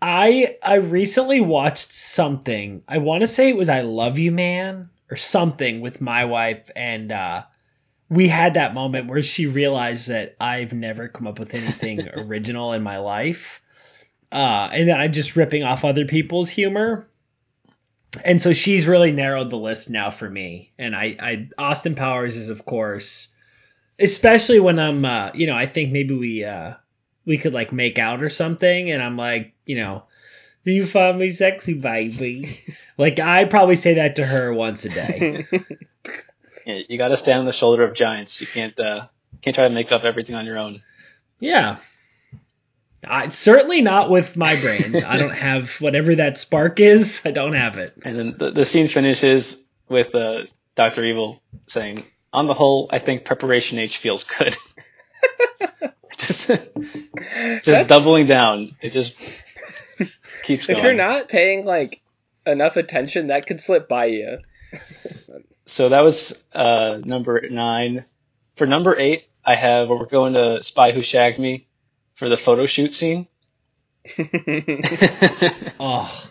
[0.00, 2.82] I I recently watched something.
[2.88, 6.70] I want to say it was I Love You Man or something with my wife
[6.74, 7.44] and uh
[8.12, 12.72] we had that moment where she realized that I've never come up with anything original
[12.72, 13.62] in my life.
[14.30, 17.08] Uh, and that I'm just ripping off other people's humor.
[18.24, 20.72] And so she's really narrowed the list now for me.
[20.78, 23.28] And I, I Austin Powers is of course,
[23.98, 26.74] especially when I'm, uh, you know, I think maybe we, uh,
[27.24, 30.04] we could like make out or something, and I'm like, you know,
[30.64, 32.60] do you find me sexy, baby?
[32.98, 35.46] like I probably say that to her once a day.
[36.66, 38.40] yeah, you got to stand on the shoulder of giants.
[38.40, 39.06] You can't uh,
[39.40, 40.82] can't try to make up everything on your own.
[41.40, 41.78] Yeah.
[43.04, 45.04] I, certainly not with my brain.
[45.04, 47.20] I don't have whatever that spark is.
[47.24, 47.94] I don't have it.
[48.04, 50.42] And then the, the scene finishes with uh,
[50.76, 54.56] Doctor Evil saying, "On the whole, I think Preparation H feels good."
[56.16, 56.50] just
[57.62, 58.76] just doubling down.
[58.80, 59.16] It just
[60.44, 60.78] keeps going.
[60.78, 62.00] If you're not paying like
[62.46, 64.38] enough attention, that could slip by you.
[65.66, 68.04] so that was uh, number nine.
[68.56, 71.66] For number eight, I have we're going to Spy Who Shagged Me
[72.14, 73.26] for the photo shoot scene.
[75.80, 76.28] oh,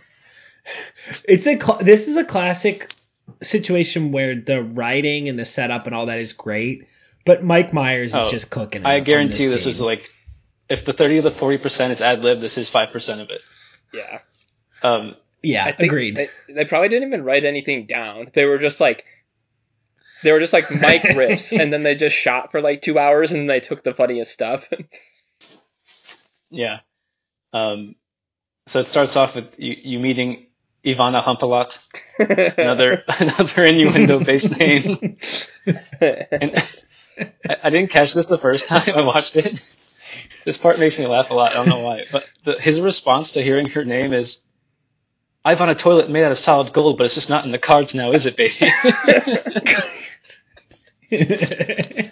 [1.24, 2.92] it's a cl- this is a classic
[3.42, 6.88] situation where the writing and the setup and all that is great,
[7.26, 8.86] but Mike Myers is oh, just cooking.
[8.86, 10.10] I guarantee you, this was like
[10.70, 13.30] if the thirty or the forty percent is ad lib, this is five percent of
[13.30, 13.42] it.
[13.94, 14.20] Yeah.
[14.84, 15.16] Um.
[15.42, 15.74] Yeah.
[15.78, 16.16] agreed.
[16.16, 18.32] They, they, probably didn't even write anything down.
[18.34, 19.06] They were just like.
[20.24, 23.32] They were just like mic riffs, and then they just shot for like two hours,
[23.32, 24.70] and then they took the funniest stuff.
[26.50, 26.80] yeah.
[27.54, 27.96] Um.
[28.68, 30.46] So it starts off with you, you meeting
[30.84, 31.84] Ivana Humpalot,
[32.58, 35.18] another another innuendo based name.
[36.00, 36.80] and
[37.18, 39.78] I, I, didn't catch this the first time I watched it.
[40.46, 41.52] This part makes me laugh a lot.
[41.52, 44.40] I don't know why, but the, his response to hearing her name is,
[45.44, 47.60] "I've on a toilet made out of solid gold, but it's just not in the
[47.60, 48.56] cards now, is it, baby?"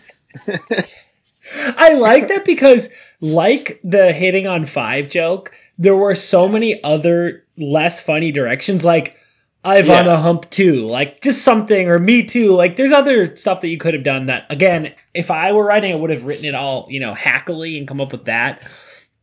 [1.78, 2.90] I like that because,
[3.22, 8.84] like the hitting on five joke, there were so many other less funny directions.
[8.84, 9.18] Like
[9.64, 10.00] I've yeah.
[10.00, 12.56] on a hump too, like just something, or me too.
[12.56, 14.46] Like there's other stuff that you could have done that.
[14.50, 17.88] Again, if I were writing, I would have written it all, you know, hackily and
[17.88, 18.62] come up with that.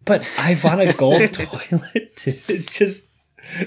[0.04, 2.22] But I've on a gold toilet.
[2.48, 3.08] is just,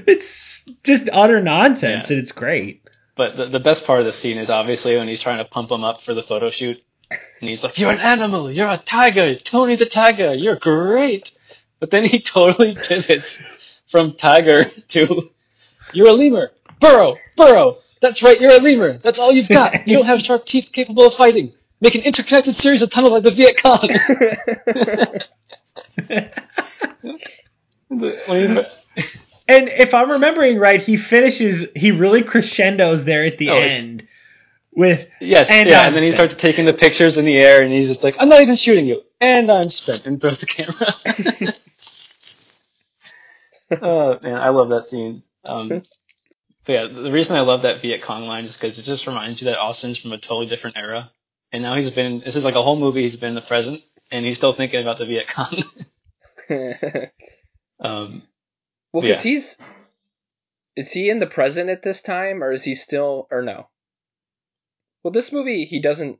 [0.07, 2.15] it's just utter nonsense, yeah.
[2.15, 2.88] and it's great.
[3.19, 5.69] But the, the best part of the scene is obviously when he's trying to pump
[5.69, 8.49] him up for the photo shoot, and he's like, "You're an animal.
[8.49, 9.35] You're a tiger.
[9.35, 10.33] Tony the tiger.
[10.33, 11.29] You're great."
[11.81, 15.29] But then he totally pivots from tiger to,
[15.91, 16.53] "You're a lemur.
[16.79, 17.79] Burrow, Burrow.
[17.99, 18.93] That's right, you're a lemur.
[18.99, 19.85] That's all you've got.
[19.85, 21.51] You don't have sharp teeth capable of fighting.
[21.81, 23.89] Make an interconnected series of tunnels like the Viet Cong.
[29.49, 34.07] and if I'm remembering right, he finishes, he really crescendos there at the oh, end
[34.71, 36.05] with yes, and yeah, I'm and then spent.
[36.05, 38.55] he starts taking the pictures in the air, and he's just like, "I'm not even
[38.55, 41.53] shooting you," and I'm spent, and throws the camera.
[43.81, 45.23] oh man, I love that scene.
[45.43, 45.67] Um,
[46.65, 49.41] but yeah, the reason I love that Viet Cong line is because it just reminds
[49.41, 51.11] you that Austin's from a totally different era,
[51.51, 52.19] and now he's been.
[52.19, 53.01] This is like a whole movie.
[53.01, 53.81] He's been in the present,
[54.11, 55.63] and he's still thinking about the Viet Cong.
[57.79, 58.21] um,
[58.91, 59.31] well, because yeah.
[59.31, 59.57] he's
[60.75, 63.67] is he in the present at this time, or is he still, or no?
[65.03, 66.19] Well, this movie he doesn't.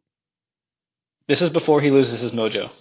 [1.28, 2.72] This is before he loses his mojo.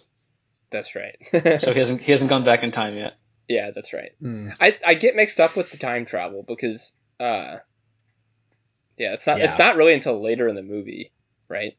[0.70, 1.16] That's right.
[1.60, 3.14] so he hasn't he hasn't gone back in time yet.
[3.48, 4.12] Yeah, that's right.
[4.22, 4.54] Mm.
[4.60, 7.58] I I get mixed up with the time travel because uh,
[8.96, 9.38] yeah, it's not.
[9.38, 9.44] Yeah.
[9.44, 11.12] It's not really until later in the movie,
[11.48, 11.76] right?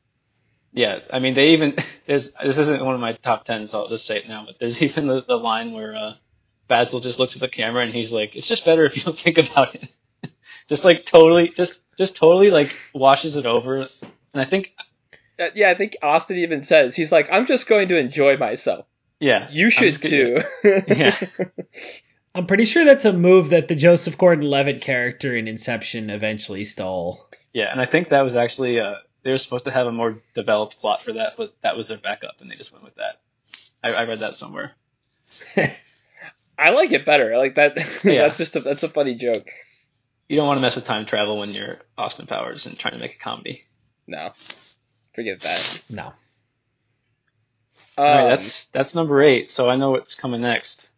[0.72, 3.89] Yeah, I mean, they even there's this isn't one of my top ten, so I'll
[3.89, 4.45] just say it now.
[4.45, 6.13] But there's even the, the line where uh,
[6.69, 9.17] Basil just looks at the camera and he's like, "It's just better if you don't
[9.17, 9.89] think about it."
[10.69, 13.79] just like totally, just just totally like washes it over.
[13.79, 14.73] And I think,
[15.38, 18.86] uh, yeah, I think Austin even says he's like, "I'm just going to enjoy myself."
[19.19, 20.41] Yeah, you should too.
[20.63, 21.19] yeah.
[22.36, 27.27] I'm pretty sure that's a move that the Joseph Gordon-Levitt character in Inception eventually stole.
[27.51, 30.21] Yeah, and I think that was actually uh, they were supposed to have a more
[30.36, 33.19] developed plot for that, but that was their backup, and they just went with that.
[33.84, 34.73] I, I read that somewhere.
[36.60, 37.34] I like it better.
[37.34, 37.78] I like that.
[38.04, 38.24] Yeah.
[38.24, 39.50] that's just a, that's a funny joke.
[40.28, 43.00] You don't want to mess with time travel when you're Austin Powers and trying to
[43.00, 43.63] make a comedy.
[44.06, 44.32] No,
[45.15, 45.84] forget that.
[45.89, 46.08] No.
[46.08, 46.13] Um,
[47.98, 49.50] All right, um, that's that's number eight.
[49.50, 50.91] So I know what's coming next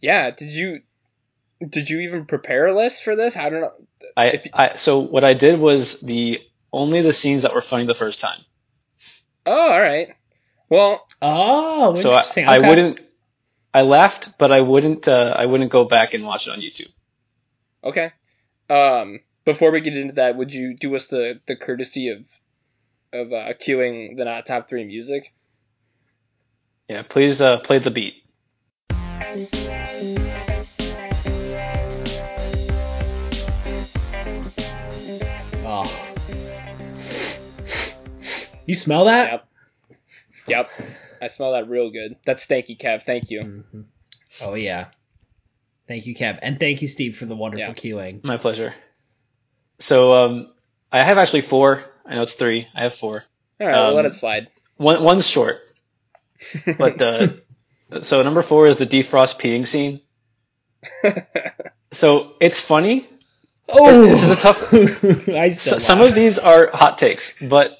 [0.00, 0.82] yeah, did you
[1.66, 3.36] did you even prepare a list for this?
[3.36, 3.72] I don't know.
[4.16, 6.38] I, you, I so what I did was the
[6.72, 8.40] only the scenes that were funny the first time.
[9.46, 10.14] Oh, all right.
[10.70, 12.44] Well, oh, so I, okay.
[12.44, 13.00] I, wouldn't.
[13.72, 15.06] I laughed, but I wouldn't.
[15.08, 16.92] Uh, I wouldn't go back and watch it on YouTube.
[17.84, 18.12] Okay.
[18.70, 22.24] Um, before we get into that, would you do us the the courtesy of
[23.12, 25.32] of uh, queuing the not top three music.
[26.88, 28.14] Yeah, please uh, play the beat.
[35.70, 35.84] Oh.
[38.66, 39.30] You smell that?
[39.30, 39.48] Yep.
[40.48, 40.70] Yep.
[41.22, 42.16] I smell that real good.
[42.24, 43.02] That's stanky Kev.
[43.02, 43.40] Thank you.
[43.40, 43.80] Mm-hmm.
[44.42, 44.86] Oh yeah.
[45.86, 47.72] Thank you, Kev, and thank you, Steve, for the wonderful Yeah.
[47.74, 48.22] queuing.
[48.22, 48.74] My pleasure.
[49.78, 50.52] So um,
[50.92, 51.82] I have actually four.
[52.04, 52.66] I know it's three.
[52.74, 53.24] I have four.
[53.60, 54.48] All right, we'll let Um, it slide.
[54.76, 55.60] One one's short,
[56.78, 57.28] but uh,
[58.02, 60.00] so number four is the defrost peeing scene.
[61.90, 63.08] So it's funny.
[63.66, 64.74] Oh, This is a tough-
[65.28, 67.76] I So, still some of these are hot takes, but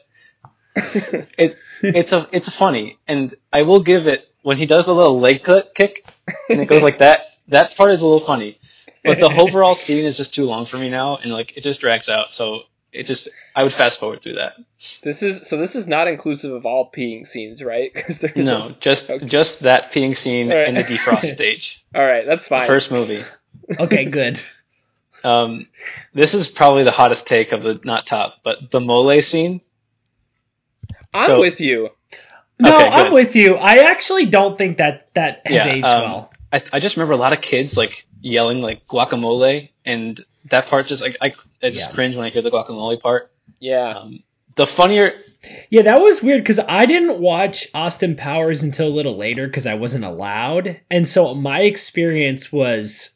[0.74, 5.18] it's it's a it's funny, and I will give it when he does the little
[5.18, 5.42] leg
[5.74, 6.04] kick
[6.48, 7.32] and it goes like that.
[7.48, 8.58] That part is a little funny,
[9.04, 11.80] but the overall scene is just too long for me now, and like it just
[11.80, 12.34] drags out.
[12.34, 12.62] So
[12.92, 14.54] it just I would fast forward through that.
[15.02, 15.56] This is so.
[15.56, 17.92] This is not inclusive of all peeing scenes, right?
[17.94, 19.26] Because there's No, just Okay.
[19.26, 20.68] just that peeing scene Alright.
[20.68, 22.66] in the defrost stage, all right, that's the fine.
[22.66, 23.24] first movie.
[23.78, 24.40] Okay, good.
[25.24, 25.66] Um,
[26.14, 29.60] this is probably the hottest take of the not top, but the mole scene.
[31.14, 31.90] I'm so- with you.
[32.60, 33.54] No, Okay, I'm with you.
[33.54, 36.32] I actually don't think that that has Yeah, aged um, well.
[36.52, 40.86] I, I just remember a lot of kids like yelling like guacamole, and that part
[40.88, 41.94] just like I, I just Yeah.
[41.94, 43.30] cringe when I hear the guacamole part.
[43.60, 43.98] Yeah.
[43.98, 44.24] Um,
[44.56, 45.14] the funnier,
[45.70, 49.68] Yeah, that was weird because I didn't watch Austin Powers until a little later because
[49.68, 53.10] I wasn't allowed, and so my experience was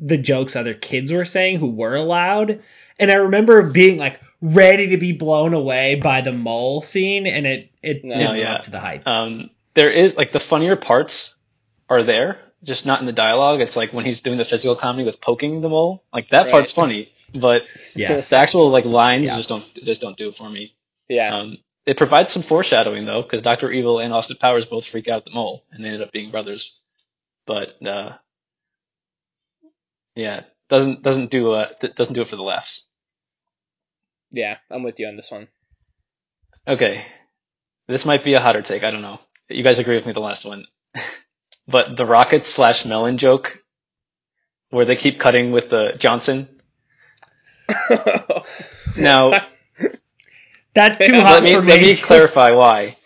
[0.00, 2.62] the jokes other kids were saying who were allowed,
[2.98, 7.46] and I remember being like ready to be blown away by the mole scene, and
[7.46, 8.54] it it No, didn't live yeah.
[8.54, 9.06] up to the hype.
[9.08, 11.34] um, there is like the funnier parts
[11.88, 13.60] are there, just not in the dialogue.
[13.60, 16.50] It's like when he's doing the physical comedy with poking the mole, like that Right.
[16.52, 17.62] part's funny, but
[17.94, 18.28] yes.
[18.30, 19.36] the actual like lines Yeah.
[19.36, 20.74] just don't just don't do it for me.
[21.08, 21.36] Yeah.
[21.36, 25.24] Um, it provides some foreshadowing though, because Doctor Evil and Austin Powers both freak out
[25.24, 26.78] the mole, and they ended up being brothers.
[27.46, 28.16] But uh,
[30.14, 30.44] yeah,
[30.74, 32.84] doesn't doesn't do uh, doesn't do it for the laughs.
[34.30, 34.58] yeah.
[34.70, 35.48] I'm with you on this one.
[36.66, 37.04] Okay,
[37.88, 38.84] this might be a hotter take.
[38.84, 39.20] I don't know.
[39.48, 40.66] You guys agree with me the last one,
[41.68, 43.58] but the rocket slash melon joke,
[44.70, 46.48] where they keep cutting with the Johnson.
[48.96, 49.40] Now
[50.74, 51.96] That's too hot let me for let me me.
[51.96, 52.96] clarify why.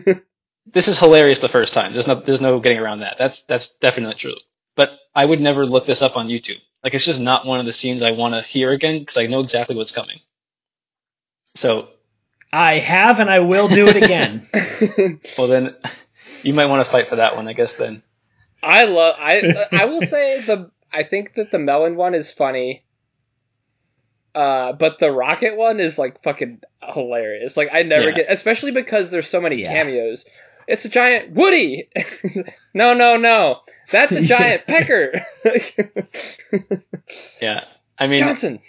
[0.66, 1.92] this is hilarious the first time.
[1.92, 3.18] There's no there's no getting around that.
[3.18, 4.36] That's that's definitely true.
[4.76, 6.58] But I would never look this up on YouTube.
[6.82, 9.26] Like it's just not one of the scenes I want to hear again because I
[9.26, 10.20] know exactly what's coming.
[11.54, 11.88] So
[12.52, 14.46] I have, and I will do it again.
[15.38, 15.74] well then,
[16.42, 17.48] you might want to fight for that one.
[17.48, 18.02] I guess then.
[18.62, 19.16] I love.
[19.18, 20.70] I I will say the.
[20.92, 22.84] I think that the melon one is funny.
[24.34, 27.56] Uh, but the rocket one is like fucking hilarious.
[27.56, 28.16] Like I never Yeah.
[28.16, 29.72] get, especially because there's so many Yeah.
[29.72, 30.26] cameos.
[30.68, 31.88] It's a giant Woody.
[32.74, 33.60] no, no, no.
[33.90, 35.24] That's a giant pecker.
[37.40, 37.64] Yeah.
[37.98, 38.60] I mean, Johnson.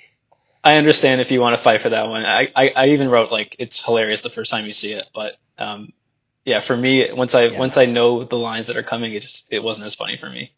[0.64, 2.26] I understand if you want to fight for that one.
[2.26, 5.38] I, I, I even wrote like it's hilarious the first time you see it, but
[5.58, 5.94] um,
[6.46, 7.60] yeah, for me, once I Yeah.
[7.60, 10.30] once I know the lines that are coming, it just it wasn't as funny for
[10.30, 10.54] me.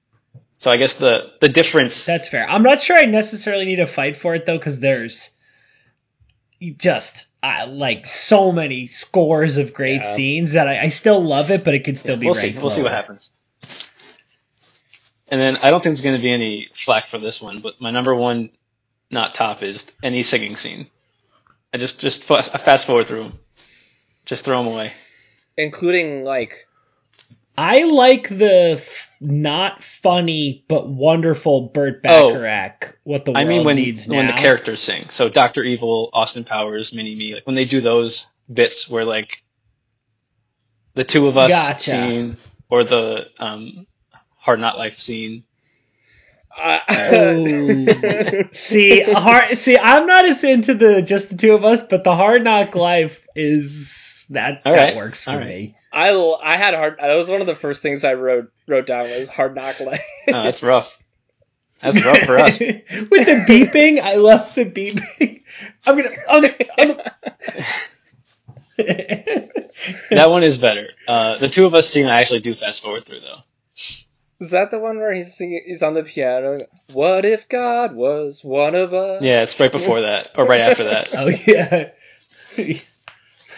[0.58, 2.06] So I guess the the difference.
[2.06, 2.50] That's fair.
[2.50, 5.32] I'm not sure I necessarily need to fight for it though, because there's
[6.78, 10.16] just uh, like so many scores of great Yeah.
[10.16, 12.48] scenes that I, I still love it, but it could still be we'll see.
[12.48, 13.32] ranked We'll see what happens.
[15.32, 17.80] And then I don't think there's going to be any flack for this one, but
[17.80, 18.50] my number one,
[19.12, 20.88] not top, is any singing scene.
[21.74, 23.40] I just just fa- I fast forward through them,
[24.26, 24.92] just throw them away.
[25.58, 26.68] including like
[27.58, 32.34] I like the f- not funny but wonderful Burt Oh.
[32.34, 32.98] Bacharach.
[33.04, 35.08] what the I world mean when needs when the characters sing.
[35.10, 39.44] So Doctor Evil, Austin Powers, Mini Me, like when they do those bits where like
[40.94, 41.90] the two of us Gotcha.
[41.92, 42.38] scene
[42.70, 43.88] or the um,
[44.42, 45.44] Hard Knock Life scene.
[46.58, 47.86] Oh.
[48.52, 49.58] see, hard.
[49.58, 52.76] See, I'm not as into the just the two of us, but the Hard Knock
[52.76, 55.48] Life is that All that right, works for all right.
[55.48, 55.76] me.
[55.94, 56.98] I had hard.
[57.00, 60.06] That was one of the first things I wrote wrote down was hard knock life.
[60.28, 61.02] Oh, that's rough.
[61.82, 62.60] That's rough for us.
[62.60, 65.44] With the beeping, I love the beeping.
[65.86, 66.10] I'm gonna.
[66.30, 67.12] I'm gonna, I'm gonna
[70.12, 70.88] That one is better.
[71.08, 73.40] Uh, the two of us scene I actually do fast forward through though.
[74.42, 75.62] Is that the one where he's singing?
[75.68, 76.66] He's on the piano.
[76.92, 79.24] What if God was one of us?
[79.24, 81.10] Yeah, it's right before that or right after that.
[81.16, 81.92] oh yeah.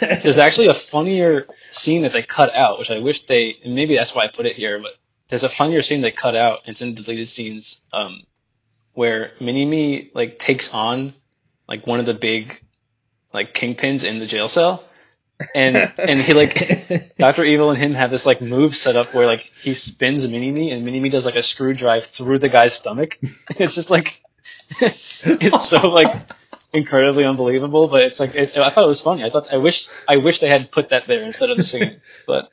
[0.02, 3.96] There's actually a funnier scene that they cut out, which I wish they and maybe
[3.96, 4.92] that's why I put it here, but
[5.30, 6.64] there's a funnier scene they cut out.
[6.66, 8.24] It's in deleted scenes, um,
[8.92, 11.14] where Mini Me like takes on
[11.66, 12.62] like one of the big
[13.32, 14.84] like kingpins in the jail cell.
[15.56, 19.26] And and he like Doctor Evil and him have this like move set up where
[19.26, 22.50] like he spins Mini Me and Mini Me does like a screw drive through the
[22.50, 23.20] guy's stomach.
[23.58, 24.22] It's just like
[24.82, 26.14] it's so like
[26.74, 29.24] incredibly unbelievable, but it's like it, I thought it was funny.
[29.24, 32.00] I thought I wish I wish they had put that there instead of the singing,
[32.28, 32.50] but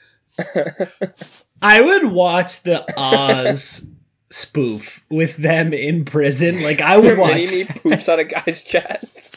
[1.63, 3.91] I would watch the Oz
[4.31, 6.63] spoof with them in prison.
[6.63, 7.51] Like I would watch.
[7.51, 9.37] Mini poops on a guy's chest.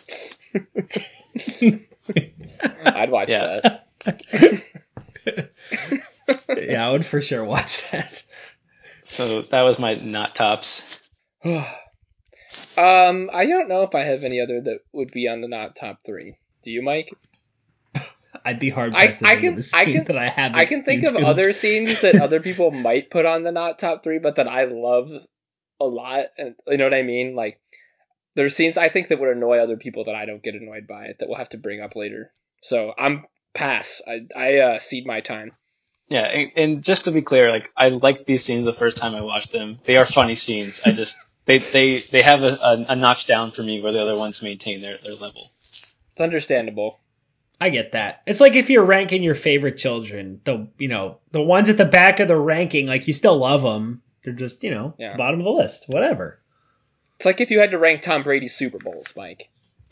[2.86, 3.80] I'd watch Yeah.
[4.06, 4.72] that.
[6.58, 8.24] yeah, I would for sure watch that.
[9.04, 11.00] so that was my not tops.
[11.46, 11.66] um,
[12.78, 16.00] I don't know if I have any other that would be on the not top
[16.06, 16.36] three.
[16.64, 17.12] Do you, Mike?
[18.46, 20.30] I'd be hard I- pressed to I think can- of a I can- that I
[20.30, 20.56] have.
[20.56, 24.04] I can think of other scenes that other people might put on the not top
[24.04, 25.10] three, but that I love
[25.80, 26.26] a lot.
[26.38, 27.36] And you know what I mean?
[27.36, 27.60] Like,
[28.36, 31.14] there's scenes I think that would annoy other people that I don't get annoyed by
[31.20, 32.32] that we'll have to bring up later.
[32.64, 34.02] So I'm pass.
[34.08, 35.52] I I uh, cede my time.
[36.08, 39.16] Yeah, and, and just to be clear, like I liked these scenes the first time
[39.16, 39.80] I watched them.
[39.86, 40.82] They are funny scenes.
[40.86, 44.02] I just they they they have a, a, a notch down for me where the
[44.02, 45.52] other ones maintain their their level.
[46.14, 47.00] It's understandable.
[47.60, 48.22] I get that.
[48.26, 51.86] It's like if you're ranking your favorite children, the you know the ones at the
[51.86, 54.02] back of the ranking, like you still love them.
[54.24, 55.12] They're just you know Yeah.
[55.12, 56.40] the bottom of the list, whatever.
[57.18, 59.50] It's like if you had to rank Tom Brady's Super Bowls, Mike.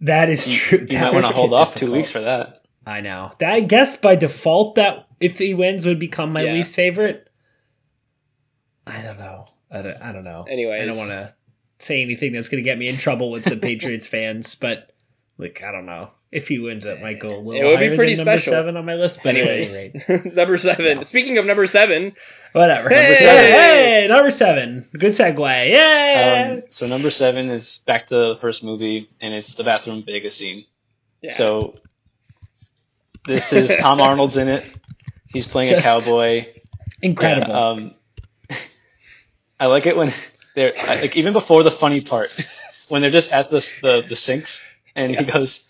[0.00, 0.78] That is you true.
[0.80, 2.62] you That might want to hold off two weeks for that.
[2.86, 3.32] I know.
[3.38, 6.52] That, I guess by default that if he wins would become my Yeah.
[6.52, 7.28] least favorite.
[8.86, 9.48] I don't know.
[9.70, 10.44] I don't, I don't know.
[10.48, 11.34] Anyway, I don't want to
[11.78, 14.92] say anything that's going to get me in trouble with the Patriots fans, but
[15.38, 16.10] like I don't know.
[16.36, 18.42] If he wins, it might go a little It would be higher pretty than number
[18.42, 19.20] seven on my list.
[19.24, 21.02] But Anyways, at any rate, number seven.
[21.04, 22.14] Speaking of number seven,
[22.52, 22.90] whatever.
[22.90, 22.96] Hey!
[23.00, 23.52] Number seven.
[23.52, 24.86] Hey, number seven.
[24.92, 25.70] Good segue.
[25.70, 26.52] Yeah.
[26.52, 30.36] Um, so number seven is back to the first movie, and it's the bathroom Vegas
[30.36, 30.66] scene.
[31.22, 31.30] yeah.
[31.30, 31.76] So
[33.24, 34.78] this is Tom Arnold's in it.
[35.32, 36.48] He's playing a cowboy.
[37.00, 37.48] Incredible.
[37.48, 37.94] Yeah, um,
[39.58, 40.10] I like it when
[40.54, 42.30] they're like even before the funny part,
[42.88, 44.62] when they're just at the the, the sinks,
[44.94, 45.66] and he goes,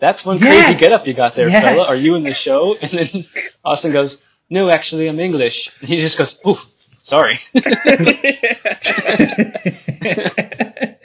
[0.00, 0.66] "That's one Yes!
[0.66, 1.62] crazy get up you got there, Yes!
[1.62, 1.86] fella.
[1.86, 3.24] Are you in the show?" And then
[3.64, 6.56] Austin goes, "No, actually, I'm English." And he just goes, "Ooh,
[7.02, 7.38] sorry."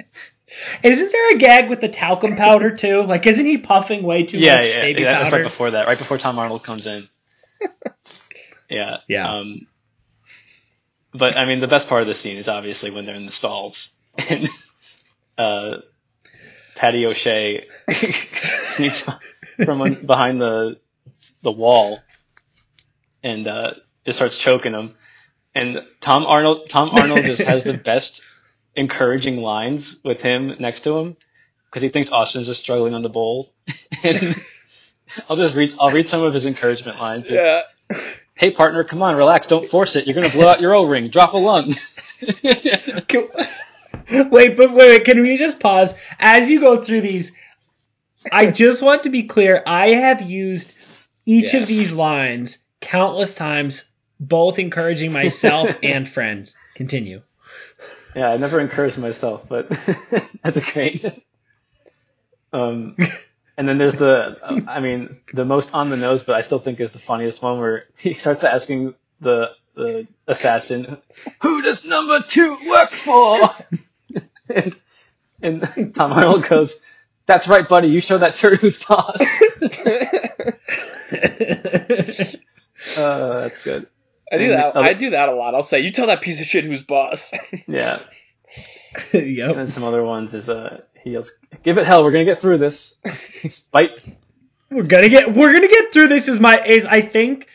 [0.84, 3.04] Isn't there a gag with the talcum powder too?
[3.04, 5.88] Like, isn't he puffing way too yeah, much yeah, baby yeah, that's right before that,
[5.88, 7.08] right before Tom Arnold comes in.
[8.70, 9.32] Yeah, Yeah.
[9.32, 9.68] Um,
[11.14, 13.32] but I mean, the best part of the scene is obviously when they're in the
[13.32, 13.92] stalls
[14.30, 14.50] and
[15.38, 15.78] uh,
[16.76, 17.68] Patty O'Shea
[18.70, 19.08] sneaks
[19.64, 20.78] from behind the
[21.42, 22.00] the wall
[23.24, 24.96] and uh, just starts choking him.
[25.54, 28.24] And Tom Arnold, Tom Arnold just has the best
[28.76, 31.16] encouraging lines with him next to him
[31.70, 33.54] because he thinks Austin's just struggling on the bowl.
[34.04, 34.36] and
[35.30, 37.30] I'll just read, I'll read some of his encouragement lines.
[37.30, 37.62] yeah.
[38.34, 40.08] Hey partner, come on, relax, don't force it.
[40.08, 41.10] You're gonna blow out your O-ring.
[41.10, 41.74] Drop a lung.
[44.30, 45.96] Wait, but wait, wait, can we just pause?
[46.20, 47.36] As you go through these,
[48.32, 49.64] I just want to be clear.
[49.66, 50.74] I have used
[51.26, 51.62] each Yeah.
[51.62, 53.90] of these lines countless times,
[54.20, 56.56] both encouraging myself and friends.
[56.76, 57.22] Continue.
[58.16, 59.70] yeah, I never encourage myself, but
[60.44, 61.04] that's great.
[62.54, 62.96] Um,
[63.58, 66.80] and then there's the, I mean, the most on the nose, but I still think
[66.80, 70.98] is the funniest one where he starts asking the the assassin,
[71.42, 73.40] "Who does number two work for?"
[74.50, 74.76] And,
[75.42, 76.74] and Tom Arnold goes,
[77.26, 77.90] "That's right, buddy.
[77.90, 79.22] You show that turd who's boss."
[82.98, 83.88] uh, that's good.
[84.32, 84.76] I do And that.
[84.76, 85.56] other- I do that a lot.
[85.56, 87.32] I'll say, "You tell that piece of shit who's boss."
[87.68, 88.00] Yeah.
[89.12, 89.56] And yep.
[89.56, 91.30] then some other ones is uh he yells,
[91.64, 92.04] "Give it hell.
[92.04, 92.96] We're gonna get through this."
[93.72, 93.92] Bite.
[94.72, 97.48] We're gonna get we're gonna get through this is my is I think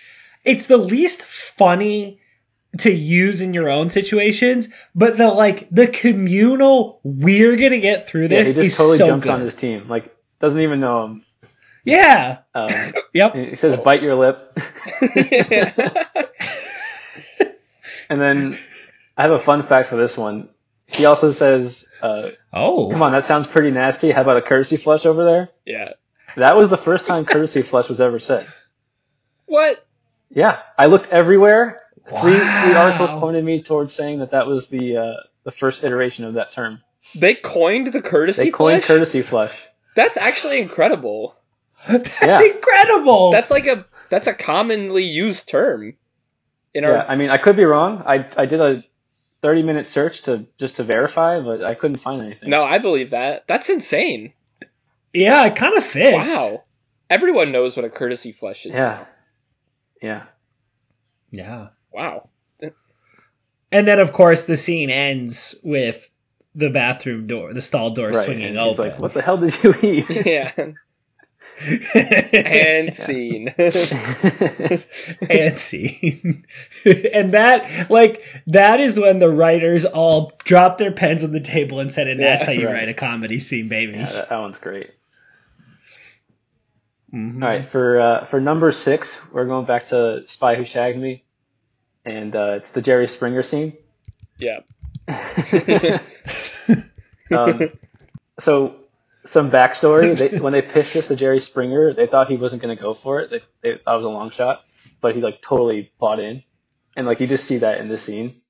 [0.44, 2.20] it's the least funny
[2.78, 8.29] to use in your own situations, but the like the communal we're gonna get through
[8.29, 8.48] this.
[8.48, 9.33] Yeah, he just totally so jumps good.
[9.33, 9.88] on his team.
[9.88, 11.25] Like doesn't even know him.
[11.85, 12.38] Yeah.
[12.54, 12.71] Um,
[13.14, 13.35] Yep.
[13.35, 14.58] he says, "Bite your lip."
[18.08, 18.58] And then
[19.16, 20.48] I have a fun fact for this one.
[20.87, 22.90] He also says, uh, Oh.
[22.90, 24.10] "Come on, that sounds pretty nasty.
[24.10, 25.92] How about a courtesy flush over there?" yeah.
[26.37, 28.46] That was the first time courtesy flush was ever said.
[29.46, 29.85] What?
[30.29, 31.81] Yeah, I looked everywhere.
[32.09, 36.25] Three three articles pointed me towards saying that that was the uh, the first iteration
[36.25, 36.81] of that term.
[37.15, 38.87] They coined the courtesy They coined flush?
[38.88, 39.53] courtesy flush.
[39.96, 41.37] That's actually incredible.
[41.88, 42.42] That's Yeah.
[42.42, 43.31] incredible.
[43.31, 45.94] That's like a that's a commonly used term
[46.75, 48.03] in our Yeah, I mean, I could be wrong.
[48.07, 48.85] I I did a
[49.42, 52.51] 30 minute search to just to verify, but I couldn't find anything.
[52.51, 53.44] No, I believe that.
[53.46, 54.35] That's insane.
[55.13, 56.13] Yeah, it kind of fits.
[56.13, 56.65] Wow.
[57.09, 58.75] Everyone knows what a courtesy flush is.
[58.75, 59.05] Yeah.
[60.03, 60.25] Yeah.
[61.31, 61.69] Yeah.
[61.92, 62.28] Wow.
[63.72, 66.10] And then, of course, the scene ends with
[66.56, 68.24] the bathroom door, the stall door Right.
[68.24, 68.68] swinging open.
[68.70, 70.50] he's like, "What the hell did you eat?" Yeah.
[71.94, 73.48] and scene.
[73.58, 74.78] and
[75.58, 76.44] scene.
[77.12, 81.80] and that, like, that is when the writers all dropped their pens on the table
[81.80, 82.72] and said, and that's Yeah, how you right.
[82.74, 83.92] write a comedy scene, baby.
[83.92, 84.90] yeah, that, that one's great.
[87.12, 87.42] Mhm.
[87.42, 91.24] All right, for uh, for number six, we're going back to Spy Who Shagged Me,
[92.05, 93.77] and uh, it's the Jerry Springer scene.
[94.38, 94.61] yeah.
[97.31, 97.71] um,
[98.38, 98.77] so
[99.25, 102.77] some backstory: they, when they pitched this to Jerry Springer, they thought he wasn't going
[102.77, 103.31] to go for it.
[103.31, 104.65] They, they thought it was a long shot,
[105.01, 106.42] but he like totally bought in,
[106.96, 108.40] and like you just see that in the scene.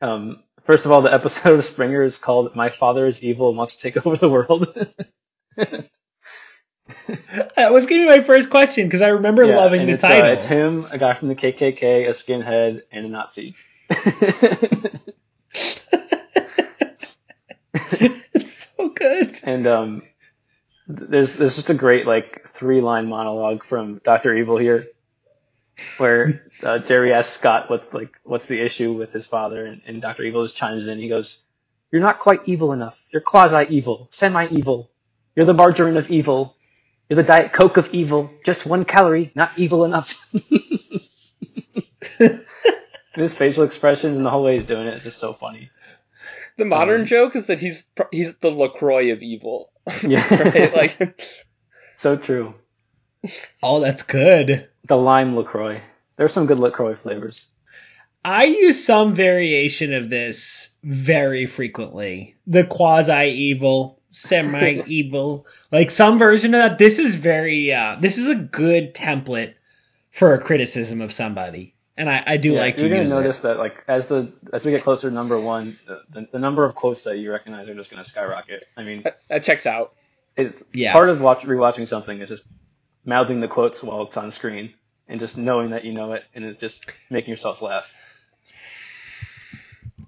[0.00, 3.56] Um, first of all, the episode of Springer is called "My Father is Evil and
[3.56, 4.94] Wants to Take Over the World."
[7.56, 10.08] That was to be my first question because I remember Yeah, loving the it's, uh,
[10.08, 10.30] title.
[10.32, 13.54] it's him, a guy from the KKK, a skinhead, and a Nazi.
[17.74, 19.38] it's so good.
[19.44, 20.02] and um,
[20.88, 24.86] there's there's just a great like three line monologue from Doctor Evil here,
[25.98, 30.02] where uh, Jerry asks Scott what's like what's the issue with his father, and, and
[30.02, 30.98] Doctor Evil just chimes in.
[30.98, 31.38] He goes,
[31.90, 33.02] "You're not quite evil enough.
[33.12, 34.90] You're quasi evil, semi evil.
[35.36, 36.56] You're the margarine of evil.
[37.08, 38.30] You're the diet coke of evil.
[38.44, 40.14] Just one calorie, not evil enough."
[43.14, 45.70] His facial expressions and the whole way he's doing it is just so funny.
[46.56, 49.70] The modern Um, joke is that he's he's the Lacroix of evil.
[50.02, 50.74] Yeah, right?
[50.74, 51.22] Like
[51.96, 52.54] so true.
[53.62, 54.68] Oh, that's good.
[54.84, 55.82] The lime Lacroix.
[56.16, 57.48] There's some good Lacroix flavors.
[58.24, 62.36] I use some variation of this very frequently.
[62.46, 66.78] The quasi evil, semi evil, like some version of that.
[66.78, 69.54] This is very, uh, this is a good template
[70.10, 73.10] for a criticism of somebody, and I, I do Yeah, like to you're gonna use
[73.10, 73.42] notice it.
[73.44, 76.64] that like as the as we get closer to number one, the, the, the number
[76.64, 78.66] of quotes that you recognize are just gonna skyrocket.
[78.76, 79.94] I mean, that, that checks out.
[80.36, 80.92] it's Yeah.
[80.92, 82.44] part of watch rewatching something is just
[83.04, 84.74] mouthing the quotes while it's on screen
[85.08, 87.90] and just knowing that you know it and it just making yourself laugh.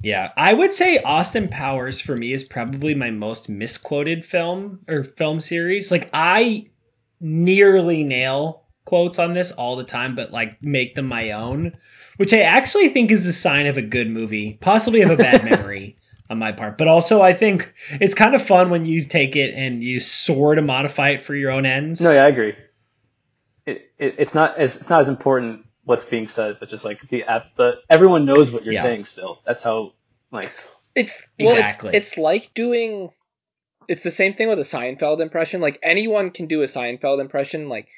[0.05, 5.03] Yeah, I would say Austin Powers for me is probably my most misquoted film or
[5.03, 5.91] film series.
[5.91, 6.67] Like I
[7.21, 11.73] nearly nail quotes on this all the time, but like make them my own,
[12.19, 15.43] which I actually think is a sign of a good movie, possibly of a bad
[15.51, 15.97] memory
[16.29, 16.77] on my part.
[16.77, 20.59] But also I think it's kind of fun when you take it and you sort
[20.59, 22.03] of modify it for your own ends.
[22.03, 22.55] No, yeah, I agree.
[23.65, 27.07] It, it it's not as it's not as important what's being said, but just like
[27.09, 28.83] the app the everyone knows what you're Yeah.
[28.83, 29.41] saying still.
[29.45, 29.93] That's how
[30.31, 30.51] like
[30.95, 31.91] It's well, Exactly.
[31.95, 33.11] it's, it's like doing.
[33.87, 35.61] It's the same thing with a Seinfeld impression.
[35.61, 37.69] Like anyone can do a Seinfeld impression.
[37.69, 37.89] Like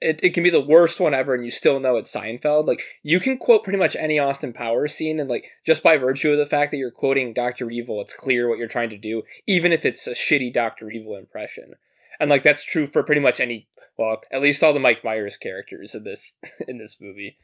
[0.00, 2.66] it, it can be the worst one ever, and you still know it's Seinfeld.
[2.66, 6.32] Like you can quote pretty much any Austin Powers scene, and like just by virtue
[6.32, 9.22] of the fact that you're quoting Doctor Evil, it's clear what you're trying to do,
[9.46, 11.72] even if it's a shitty Doctor Evil impression.
[12.20, 13.66] And like that's true for pretty much any.
[13.98, 16.32] Well, at least all the Mike Myers characters in this
[16.68, 17.36] in this movie.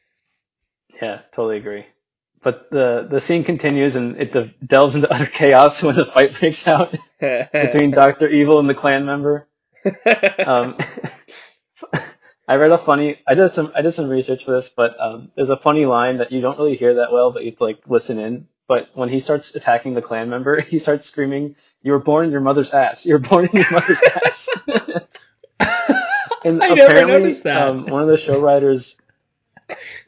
[1.00, 1.86] yeah, totally agree.
[2.42, 6.38] But the the scene continues and it de- delves into utter chaos when the fight
[6.38, 9.46] breaks out between Doctor Evil and the Klan member.
[10.44, 10.76] Um,
[12.48, 13.18] I read a funny.
[13.26, 13.72] I did some.
[13.74, 16.58] I did some research for this, but um, there's a funny line that you don't
[16.58, 18.48] really hear that well, but you have to like listen in.
[18.68, 22.32] But when he starts attacking the Klan member, he starts screaming, "You were born in
[22.32, 23.06] your mother's ass!
[23.06, 24.48] You were born in your mother's ass!"
[26.44, 27.68] And I never apparently, noticed that.
[27.68, 28.96] Um, one of the show writers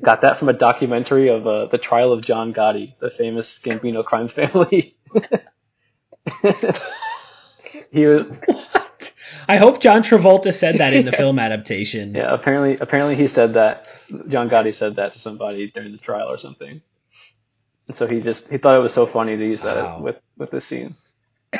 [0.02, 4.04] got that from a documentary of uh, the trial of John Gotti, the famous Gambino
[4.04, 4.96] crime family.
[7.90, 8.26] he was
[9.48, 12.14] I hope John Travolta said that in the film adaptation.
[12.14, 13.88] Yeah, apparently, apparently he said that.
[14.28, 16.80] John Gotti said that to somebody during the trial or something.
[17.88, 20.50] And so he just he thought it was so funny to use that with with
[20.50, 20.96] this scene.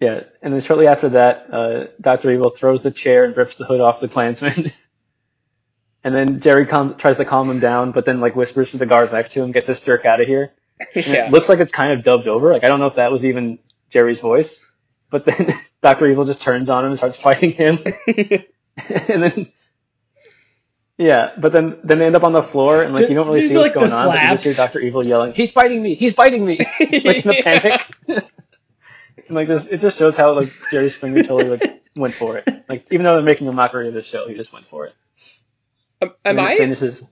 [0.00, 3.64] yeah, and then shortly after that, uh, Doctor Evil throws the chair and rips the
[3.64, 4.72] hood off the Klansman.
[6.04, 8.86] and then Jerry calm, tries to calm him down, but then like whispers to the
[8.86, 10.52] guard next to him, "Get this jerk out of here."
[10.94, 11.26] And yeah.
[11.26, 12.52] It looks like it's kind of dubbed over.
[12.52, 13.58] Like I don't know if that was even
[13.90, 14.64] Jerry's voice,
[15.10, 17.78] but then Doctor Evil just turns on him and starts fighting him,
[19.08, 19.52] and then
[20.96, 23.40] yeah, but then then they end up on the floor and like you don't really
[23.40, 24.54] Do- see do, what's like, going on, but you just hear.
[24.54, 25.94] Doctor Evil yelling, "He's biting me!
[25.96, 28.32] He's biting me!" like in a panic.
[29.28, 32.48] And like this, it just shows how like Jerry Springer totally like went for it.
[32.68, 34.94] Like even though they're making a mockery of the show, he just went for it.
[36.02, 36.56] Am, And am I?
[36.56, 37.04] Finishes.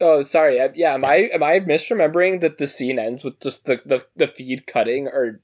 [0.00, 0.60] Oh, sorry.
[0.60, 4.04] I- Yeah, am I am I misremembering that the scene ends with just the, the,
[4.16, 5.40] the feed cutting or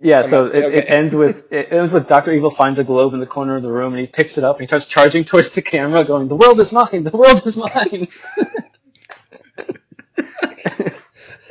[0.00, 0.76] Yeah, so it, okay.
[0.78, 3.62] it ends with it ends with Doctor Evil finds a globe in the corner of
[3.62, 6.28] the room and he picks it up and he starts charging towards the camera, going,
[6.28, 7.04] "The world is mine!
[7.04, 8.08] The world is mine!"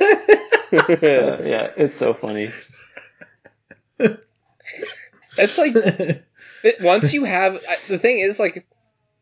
[0.00, 2.50] uh, yeah, it's so funny.
[5.36, 5.74] It's like
[6.64, 8.66] it, once you have the thing is like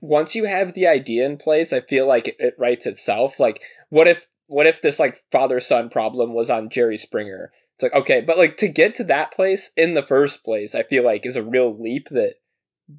[0.00, 3.38] once you have the idea in place, I feel like it, it writes itself.
[3.38, 7.52] Like, what if what if this like father son problem was on Jerry Springer?
[7.74, 10.82] It's like okay, but like to get to that place in the first place, I
[10.82, 12.34] feel like is a real leap that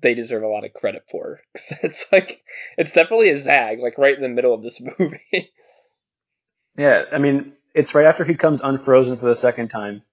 [0.01, 1.41] they deserve a lot of credit for.
[1.83, 2.43] it's like
[2.77, 5.51] it's definitely a zag, like right in the middle of this movie.
[6.77, 10.03] yeah, I mean, it's right after he comes unfrozen for the second time,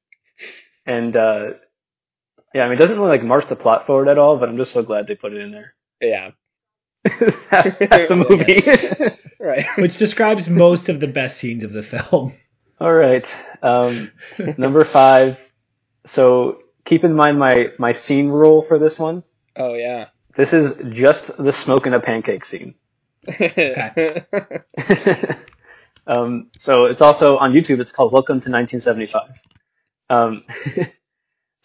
[0.87, 1.51] and uh,
[2.55, 4.57] yeah, I mean, it doesn't really like march the plot forward at all, but I'm
[4.57, 5.75] just so glad they put it in there.
[6.01, 6.31] Yeah.
[7.05, 9.13] That's the movie.
[9.45, 9.67] right.
[9.77, 12.33] Which describes most of the best scenes of the film.
[12.81, 13.37] All right.
[13.63, 14.13] Um,
[14.57, 15.53] number five.
[16.07, 19.25] So keep in mind my, my scene rule for this one.
[19.57, 20.07] Oh, yeah.
[20.35, 22.75] This is just the smoke in a pancake scene.
[23.29, 24.25] okay.
[26.07, 27.81] um, so it's also on YouTube.
[27.81, 29.43] It's called Welcome to 1975.
[30.11, 30.45] Um,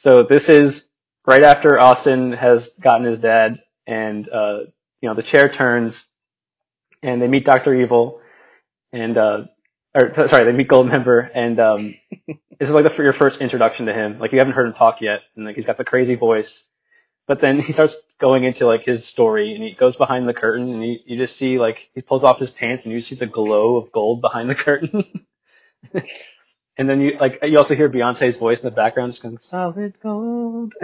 [0.03, 0.85] so this is
[1.25, 4.59] right after Austin has gotten his dad, and uh,
[5.01, 6.03] you know the chair turns,
[7.01, 8.19] and they meet Doctor Evil,
[8.91, 9.45] and uh,
[9.95, 11.95] or sorry, they meet Goldmember, and um,
[12.27, 14.19] this is like the, your first introduction to him.
[14.19, 16.65] Like you haven't heard him talk yet, and like he's got the crazy voice,
[17.25, 20.69] but then he starts going into like his story, and he goes behind the curtain,
[20.69, 23.25] and you, you just see like he pulls off his pants, and you see the
[23.25, 25.05] glow of gold behind the curtain.
[26.77, 29.93] And then you like you also hear Beyonce's voice in the background just going solid
[30.01, 30.73] gold.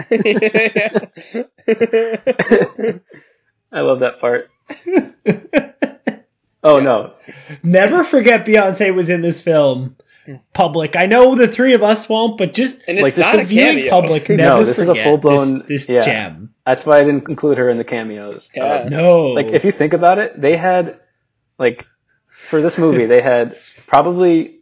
[3.72, 4.50] I love that part.
[6.62, 7.14] oh no.
[7.64, 9.96] Never forget Beyonce was in this film.
[10.52, 10.94] Public.
[10.94, 13.78] I know the three of us won't, but just and it's like just the viewing
[13.78, 13.90] cameo.
[13.90, 16.04] public never no, this is a full blown this, this yeah.
[16.04, 16.54] gem.
[16.64, 18.48] That's why I didn't include her in the cameos.
[18.54, 18.64] Yeah.
[18.64, 19.28] Uh, no.
[19.28, 21.00] Like if you think about it, they had
[21.58, 21.84] like
[22.28, 23.56] for this movie they had
[23.88, 24.59] probably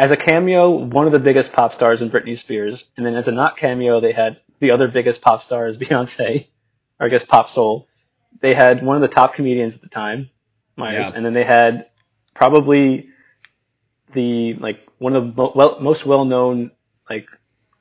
[0.00, 3.28] as a cameo, one of the biggest pop stars in Britney Spears, and then as
[3.28, 6.46] a not cameo, they had the other biggest pop star is Beyonce,
[6.98, 7.86] or I guess pop soul.
[8.40, 10.30] They had one of the top comedians at the time,
[10.74, 11.12] Myers, yeah.
[11.14, 11.90] and then they had
[12.32, 13.10] probably
[14.14, 16.70] the like one of the well, most well known
[17.10, 17.28] like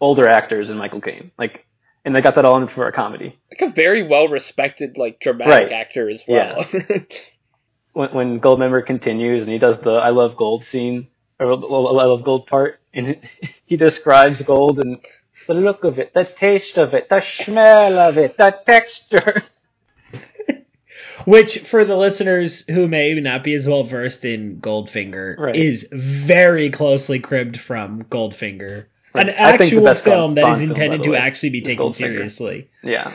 [0.01, 1.65] older actors in Michael Caine, like,
[2.03, 3.39] and they got that all in for a comedy.
[3.49, 5.71] Like a very well respected like dramatic right.
[5.71, 6.65] actor as well.
[6.73, 6.99] Yeah.
[7.93, 11.07] when, when Goldmember continues and he does the "I love gold" scene
[11.39, 13.19] or I love gold part, and
[13.65, 14.99] he describes gold and
[15.47, 19.43] the look of it, the taste of it, the smell of it, the texture.
[21.25, 25.55] Which, for the listeners who may not be as well versed in Goldfinger, right.
[25.55, 29.29] is very closely cribbed from Goldfinger, right.
[29.29, 32.69] an actual film that is intended film, to actually be taken seriously.
[32.83, 33.11] Yeah,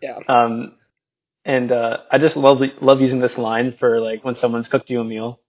[0.00, 0.18] yeah.
[0.26, 0.72] Um,
[1.44, 5.00] and uh, I just love love using this line for like when someone's cooked you
[5.00, 5.40] a meal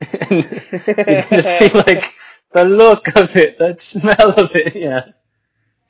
[0.12, 2.14] and you just see like
[2.52, 4.74] the look of it, the smell of it.
[4.74, 5.06] Yeah.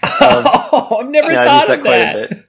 [0.01, 2.45] Um, oh, I've never yeah, thought of that.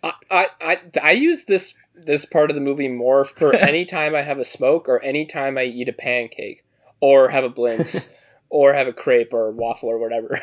[0.00, 4.14] I, I, I I use this this part of the movie more for any time
[4.14, 6.64] I have a smoke or any time I eat a pancake
[7.00, 8.08] or have a blintz
[8.48, 10.40] or have a crepe or a waffle or whatever.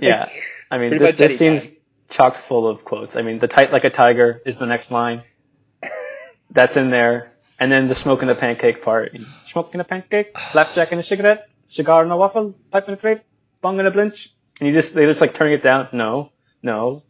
[0.00, 0.28] yeah,
[0.70, 1.68] I mean this, this seems
[2.08, 3.16] chock full of quotes.
[3.16, 5.24] I mean the tight like a tiger is the next line.
[6.52, 7.31] That's in there.
[7.62, 9.16] And then the smoking the pancake part.
[9.46, 13.22] Smoking a pancake, flapjack and a cigarette, cigar and a waffle, pipe and a crepe,
[13.60, 14.30] bong and a blintz.
[14.58, 15.86] And you just, they just like turning it down.
[15.92, 17.04] No, no.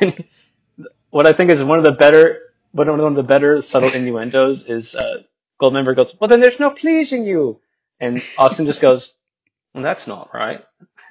[0.00, 0.24] And
[1.10, 2.38] what I think is one of the better,
[2.72, 5.24] one of the better subtle innuendos is, uh,
[5.60, 7.60] Goldmember goes, well then there's no pleasing you.
[8.00, 9.12] And Austin just goes,
[9.74, 10.64] well that's not right.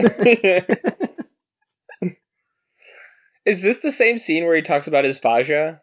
[3.45, 5.81] is this the same scene where he talks about his fascia?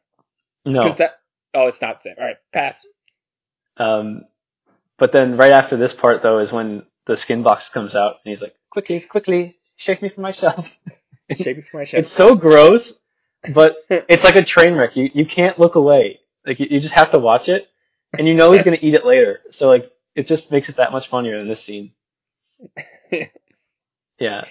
[0.65, 0.91] No.
[0.95, 1.21] That,
[1.55, 2.15] oh, it's not the same.
[2.19, 2.85] All right, pass.
[3.77, 4.25] Um,
[4.97, 8.31] but then right after this part though is when the skin box comes out and
[8.31, 10.79] he's like, quickly, quickly, shake me for myself.
[11.37, 12.01] shake me for myself.
[12.01, 12.95] it's so gross,
[13.53, 14.97] but it's like a train wreck.
[14.97, 16.21] You, you can't look away.
[16.47, 17.69] Like you, you just have to watch it
[18.19, 19.41] and you know he's going to eat it later.
[19.51, 21.93] So like, it just makes it that much funnier in this scene.
[24.19, 24.45] yeah.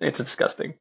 [0.00, 0.74] It's disgusting.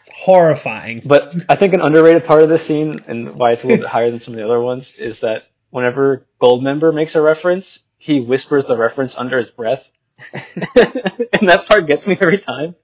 [0.00, 1.02] It's horrifying.
[1.04, 3.90] But I think an underrated part of this scene and why it's a little bit
[3.90, 5.44] higher than some of the other ones is that
[5.74, 9.84] whenever Goldmember makes a reference, he whispers the reference under his breath.
[10.32, 12.76] and that part gets me every time.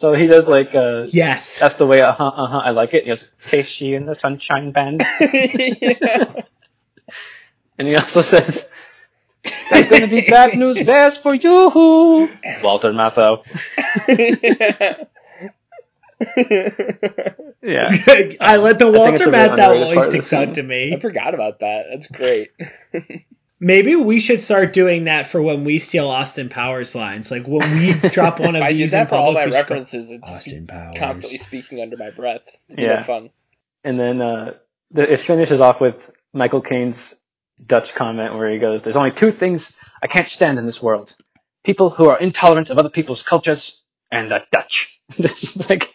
[0.00, 1.58] So he does like uh Yes.
[1.58, 3.02] That's the way uh huh uh huh I like it.
[3.02, 5.04] He goes, KC and the Sunshine Band.
[7.78, 8.68] And he also says
[9.70, 12.28] There's gonna be bad news bears for you
[12.62, 13.44] Walter Matthau.
[16.20, 17.90] Yeah.
[18.40, 20.94] I let the Walter bat that always sticks out to me.
[20.94, 21.86] I forgot about that.
[21.90, 22.50] That's great.
[23.60, 27.30] Maybe we should start doing that for when we steal Austin Powers lines.
[27.30, 29.50] Like when we drop one of I these do that in for all my we
[29.50, 30.10] should references.
[30.12, 30.92] It's Austin Powers.
[30.96, 32.42] constantly speaking under my breath.
[32.68, 32.84] It's Yeah.
[32.86, 33.02] yeah.
[33.02, 33.30] fun.
[33.82, 34.54] And then uh,
[34.92, 37.14] the, it finishes off with Michael Caine's
[37.64, 41.16] Dutch comment where he goes, "There's only two things I can't stand in this world:
[41.64, 45.92] people who are intolerant of other people's cultures and the Dutch." Just like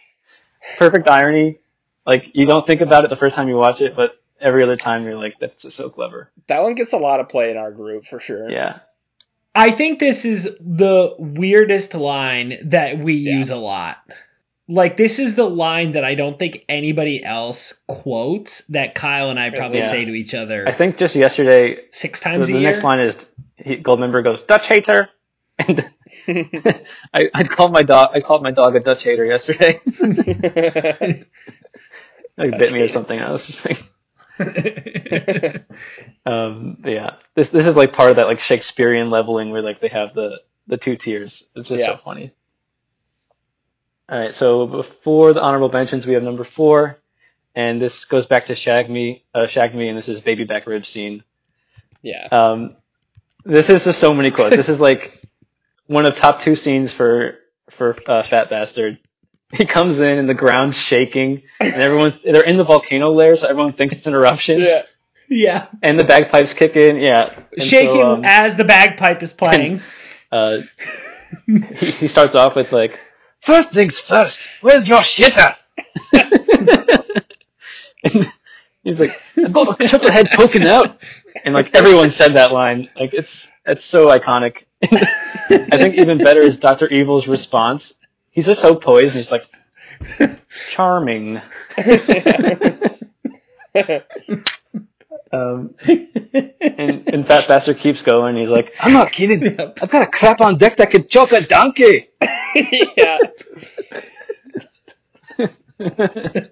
[0.78, 1.60] perfect irony.
[2.06, 4.76] Like you don't think about it the first time you watch it, but every other
[4.76, 7.58] time you're like, "That's just so clever." That one gets a lot of play in
[7.58, 8.50] our group for sure.
[8.50, 8.80] Yeah.
[9.56, 13.34] I think this is the weirdest line that we Yeah.
[13.38, 13.98] use a lot.
[14.68, 19.40] Like this is the line that I don't think anybody else quotes that Kyle and
[19.40, 19.92] I probably Yeah.
[19.92, 22.60] say to each other I think just yesterday, six the, times a year.
[22.60, 23.16] the next line is
[23.58, 25.10] he, Goldmember goes, "Dutch hater,"
[25.60, 25.88] and
[27.14, 28.12] I, I called my dog.
[28.14, 29.80] I called my dog a Dutch hater yesterday.
[32.38, 33.20] like bit me or something.
[33.20, 33.84] I was just like,
[36.26, 37.16] um, yeah.
[37.36, 40.42] This this is like part of that like Shakespearean leveling where like they have the
[40.68, 41.44] the two tiers.
[41.56, 41.96] It's just Yeah.
[41.98, 42.32] so funny.
[44.10, 47.00] All right, so before the honorable mentions, we have number four,
[47.56, 50.68] and this goes back to Shag Me, uh, Shag Me, and this is baby back
[50.68, 51.24] rib scene.
[52.02, 52.28] yeah.
[52.32, 52.76] Um,
[53.46, 54.56] this is just so many quotes.
[54.58, 55.23] This is like
[55.88, 57.40] one of top two scenes for
[57.72, 59.00] for uh, Fat Bastard.
[59.56, 63.48] He comes in and the ground's shaking, and everyone they're in the volcano lair, so
[63.48, 64.60] everyone thinks it's an eruption.
[64.60, 64.82] Yeah.
[65.30, 65.68] yeah.
[65.84, 67.32] And the bagpipes kick in, yeah.
[67.56, 69.80] And Shaking so, um, as the bagpipe is playing.
[70.32, 70.62] uh,
[71.46, 71.60] he,
[71.92, 73.00] he starts off with like,
[73.42, 75.56] first things first, where's your shitter?
[78.04, 78.32] and
[78.84, 81.00] he's like, I've got a triple head poking out.
[81.46, 82.90] And like everyone said that line.
[83.00, 84.64] Like it's it's so iconic.
[85.50, 87.94] I think even better is Doctor Evil's response.
[88.32, 89.46] He's just so poised and he's like
[90.70, 91.42] charming.
[95.32, 98.36] um, and, and Fat Bastard keeps going.
[98.38, 99.60] He's like, I'm not kidding.
[99.60, 102.10] I've got a crap on deck that could choke a donkey.
[102.98, 103.18] yeah.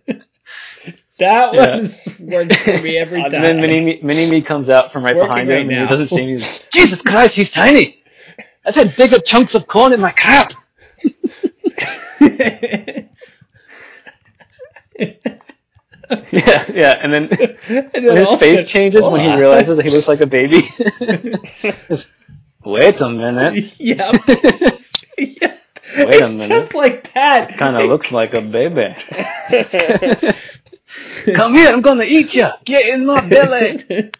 [1.20, 1.76] That Yeah.
[1.78, 3.36] was worked for me every time.
[3.36, 3.62] And then
[4.02, 5.82] Mini Me, comes out from right behind right him, now.
[5.82, 6.44] and he doesn't see me.
[6.74, 8.01] Jesus Christ, he's tiny.
[8.66, 10.53] I've had bigger chunks of corn in my crap.
[16.32, 16.99] Yeah, yeah.
[17.01, 17.24] And then
[17.70, 20.64] And then when his face changes when he realizes that he looks like a baby.
[22.66, 23.80] Wait a minute.
[23.80, 24.12] yeah.
[25.18, 25.55] yeah.
[25.97, 26.49] Wait a minute.
[26.49, 27.57] just like that.
[27.57, 28.95] Kind of looks like a baby.
[31.34, 32.49] Come here, I'm gonna eat you.
[32.66, 34.12] Get in my belly.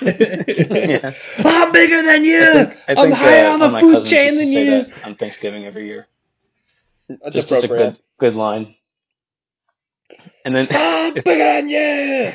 [0.00, 1.12] Yeah.
[1.44, 2.42] I'm bigger than you.
[2.42, 4.70] I think, I I'm higher uh, on the food chain than you.
[4.70, 6.06] that on Thanksgiving every year.
[7.08, 8.74] That's Just, just a good, good line.
[10.44, 12.32] And then, I'm bigger than you.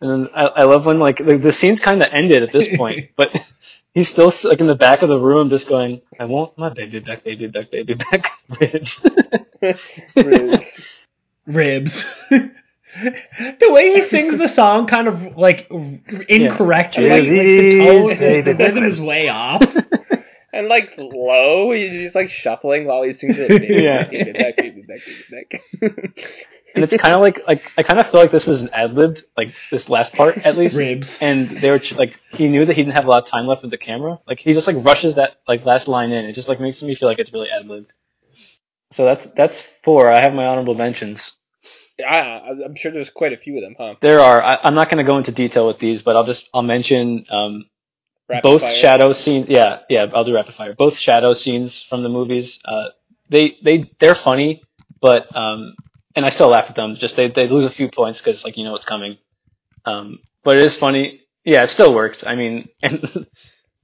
[0.00, 2.76] and then I, I love when like the, the scene's kind of ended at this
[2.76, 3.34] point, but
[3.94, 7.00] he's still like in the back of the room, just going, "I want my baby
[7.00, 9.04] back, baby back, baby back, ribs."
[10.16, 10.80] Ribs.
[11.46, 12.04] Ribs.
[13.02, 15.70] The way he sings the song kind of like
[16.28, 17.06] incorrectly.
[17.06, 17.14] Yeah.
[17.14, 19.62] Like, the tone, Baby the rhythm is way off.
[20.54, 23.50] And like low, he's he's, like shuffling while he sings it.
[23.82, 24.04] Yeah.
[24.04, 26.54] back, back, back.
[26.76, 28.94] and it's kind of like like I kind of feel like this was an ad
[28.94, 30.76] libbed, like this last part at least.
[30.76, 31.20] Ribs.
[31.20, 33.62] And they were like he knew that he didn't have a lot of time left
[33.62, 34.20] with the camera.
[34.28, 36.24] Like he just like rushes that like last line in.
[36.24, 37.90] It just like makes me feel like it's really ad libbed.
[38.92, 40.08] So that's that's four.
[40.08, 41.32] I have my honorable mentions.
[41.98, 43.94] Yeah, I'm sure there's quite a few of them, huh?
[44.00, 44.42] There are.
[44.42, 47.24] I, I'm not going to go into detail with these, but I'll just I'll mention
[47.30, 47.68] um,
[48.42, 48.76] both fire.
[48.76, 49.48] shadow scenes.
[49.48, 50.06] Yeah, yeah.
[50.12, 50.74] I'll do rapid fire.
[50.74, 52.58] Both shadow scenes from the movies.
[52.64, 52.88] Uh,
[53.28, 54.62] they they they're funny,
[55.00, 55.74] but um,
[56.16, 56.96] and I still laugh at them.
[56.96, 59.18] Just they they lose a few points because like you know what's coming.
[59.84, 61.20] Um, but it is funny.
[61.44, 62.24] Yeah, it still works.
[62.26, 63.26] I mean, and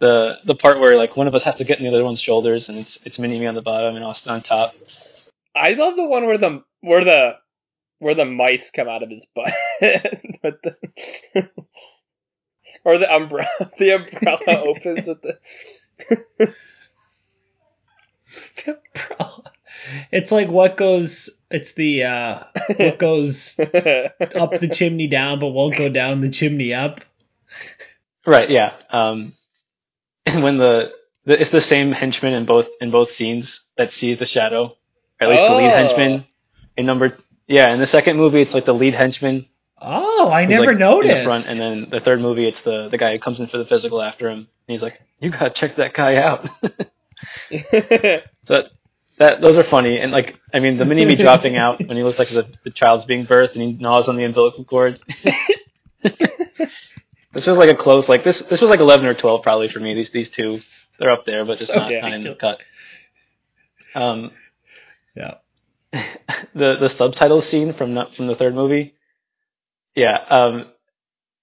[0.01, 2.21] the the part where like one of us has to get in the other one's
[2.21, 4.75] shoulders, and it's it's Mini Me on the bottom and Austin on top.
[5.55, 7.35] I love the one where the where the
[8.01, 9.55] where the mice come out of his butt.
[10.43, 10.77] With the,
[12.85, 15.39] or the umbrella the umbrella opens with the
[18.67, 19.43] umbrella.
[20.13, 21.31] It's like what goes.
[21.51, 22.45] It's the uh,
[22.77, 27.01] what goes up the chimney down, but won't go down the chimney up.
[28.27, 28.51] Right.
[28.51, 28.75] Yeah.
[28.91, 29.33] Um,
[30.27, 30.93] and when the,
[31.25, 34.77] the it's the same henchman in both in both scenes that sees the shadow,
[35.21, 35.77] or at least the lead Oh.
[35.77, 36.25] henchman.
[36.77, 37.17] In number
[37.51, 39.47] yeah, in the second movie, it's like the lead henchman.
[39.77, 41.11] Oh, I never like, noticed.
[41.11, 43.49] In the front, and then the third movie, it's the the guy who comes in
[43.49, 44.39] for the physical after him.
[44.39, 46.49] And he's like, "You gotta check that guy out."
[48.43, 48.71] so that,
[49.19, 52.05] that those are funny, and like I mean, the mini me dropping out when he
[52.05, 55.01] looks like the, the child's being birthed and he gnaws on the umbilical cord.
[56.03, 58.39] this was like a close like this.
[58.39, 59.95] This was like eleven or twelve probably for me.
[59.95, 60.59] These these two
[61.01, 62.61] they're up there, but just so not, not in the cut.
[63.97, 64.31] Um,
[65.17, 65.39] yeah.
[66.55, 68.95] the the subtitle scene from from the third movie.
[69.95, 70.19] Yeah.
[70.29, 70.67] Um,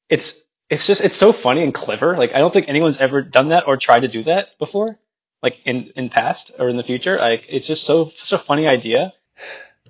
[0.09, 0.39] it's
[0.69, 2.17] it's just it's so funny and clever.
[2.17, 4.99] Like I don't think anyone's ever done that or tried to do that before,
[5.41, 7.17] like in in past or in the future.
[7.17, 9.13] Like it's just so such a funny idea.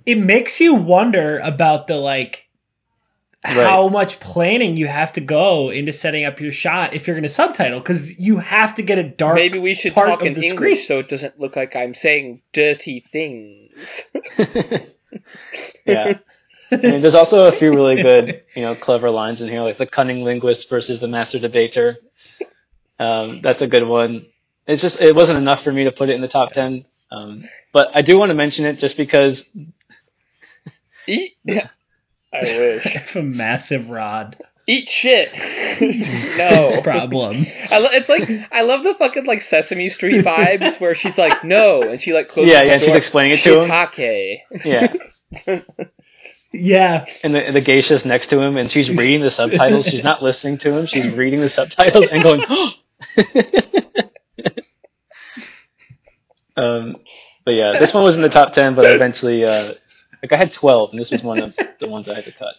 [0.05, 2.46] It makes you wonder about the like
[3.43, 7.23] how much planning you have to go into setting up your shot if you're going
[7.23, 9.35] to subtitle because you have to get a dark.
[9.35, 10.77] Maybe we should talk in English screen.
[10.77, 14.09] so it doesn't look like I'm saying dirty things.
[15.85, 16.19] yeah.
[16.69, 19.77] I mean, there's also a few really good, you know, clever lines in here, like
[19.77, 21.95] the cunning linguist versus the master debater.
[22.99, 24.25] Um, that's a good one.
[24.65, 27.43] It's just it wasn't enough for me to put it in the top ten, um,
[27.71, 29.47] but I do want to mention it just because.
[31.05, 31.69] yeah.
[32.33, 32.85] I wish.
[32.85, 34.37] I have a massive rod.
[34.67, 35.31] Eat shit.
[36.37, 37.45] no problem.
[37.71, 41.45] I lo- it's like I love the fucking like Sesame Street vibes where she's like
[41.45, 43.69] no and she like closes yeah yeah the she's explaining it to him.
[43.69, 44.39] Shiitake.
[44.65, 44.93] Yeah.
[46.51, 47.05] Yeah.
[47.23, 49.87] And the, the geisha's next to him, and she's reading the subtitles.
[49.87, 50.85] She's not listening to him.
[50.85, 52.41] She's reading the subtitles and going,
[56.57, 56.95] um,
[57.45, 59.73] but yeah, this one was in the top 10, but eventually, uh,
[60.21, 62.55] like I had 12, and this was one of the ones I had to cut.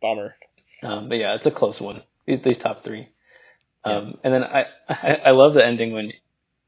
[0.00, 0.36] Bummer.
[0.82, 2.02] Um, but yeah, it's a close one.
[2.26, 3.08] These, these top three.
[3.84, 4.12] Um, yeah.
[4.24, 6.12] and then I, I, I love the ending when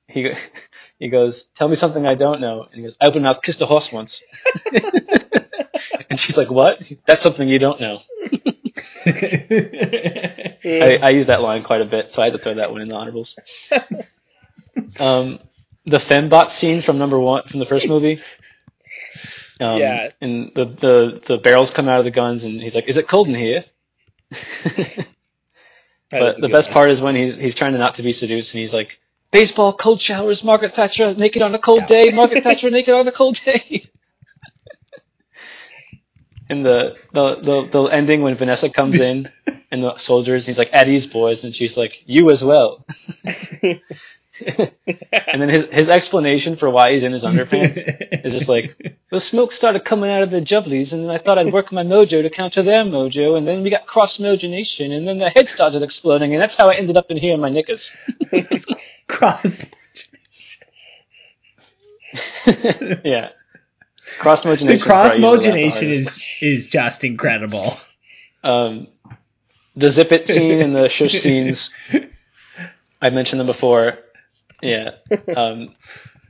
[0.06, 0.32] he,
[0.98, 2.64] he goes, tell me something I don't know.
[2.64, 4.22] And he goes, I open mouth kissed a horse once.
[6.10, 6.82] And she's like, "What?
[7.06, 8.02] That's something you don't know."
[9.06, 12.80] I, I use that line quite a bit, so I had to throw that one
[12.82, 13.38] in the honorables.
[14.98, 15.38] Um,
[15.86, 18.18] the fembot scene from number one from the first movie.
[19.60, 20.08] Um, yeah.
[20.20, 23.06] And the, the the barrels come out of the guns, and he's like, "Is it
[23.06, 23.64] cold in here?"
[26.10, 26.74] but the best line.
[26.74, 29.00] part is when he's he's trying to not to be seduced, and he's like,
[29.30, 32.02] "Baseball, cold showers, Margaret Thatcher naked on a cold yeah.
[32.02, 33.84] day, Margaret Thatcher naked on a cold day."
[36.48, 39.28] and the, the the the ending when Vanessa comes in
[39.70, 42.86] and the soldiers, he's like, "At ease, boys," and she's like, "You as well."
[45.26, 47.76] and then his his explanation for why he's in his underpants
[48.24, 51.38] is just like, "The smoke started coming out of the jubblies, and then I thought
[51.38, 55.06] I'd work my mojo to counter their mojo, and then we got cross mogination, and
[55.06, 57.50] then the head started exploding, and that's how I ended up in here in my
[57.50, 57.92] knickers."
[59.08, 59.66] cross.
[63.04, 63.30] yeah.
[64.18, 64.66] Cross mogination.
[64.66, 67.76] The cross is is just incredible.
[68.42, 68.88] Um,
[69.76, 71.70] the zip it scene and the shush scenes.
[73.00, 73.98] I mentioned them before.
[74.62, 74.92] Yeah.
[75.36, 75.74] Um,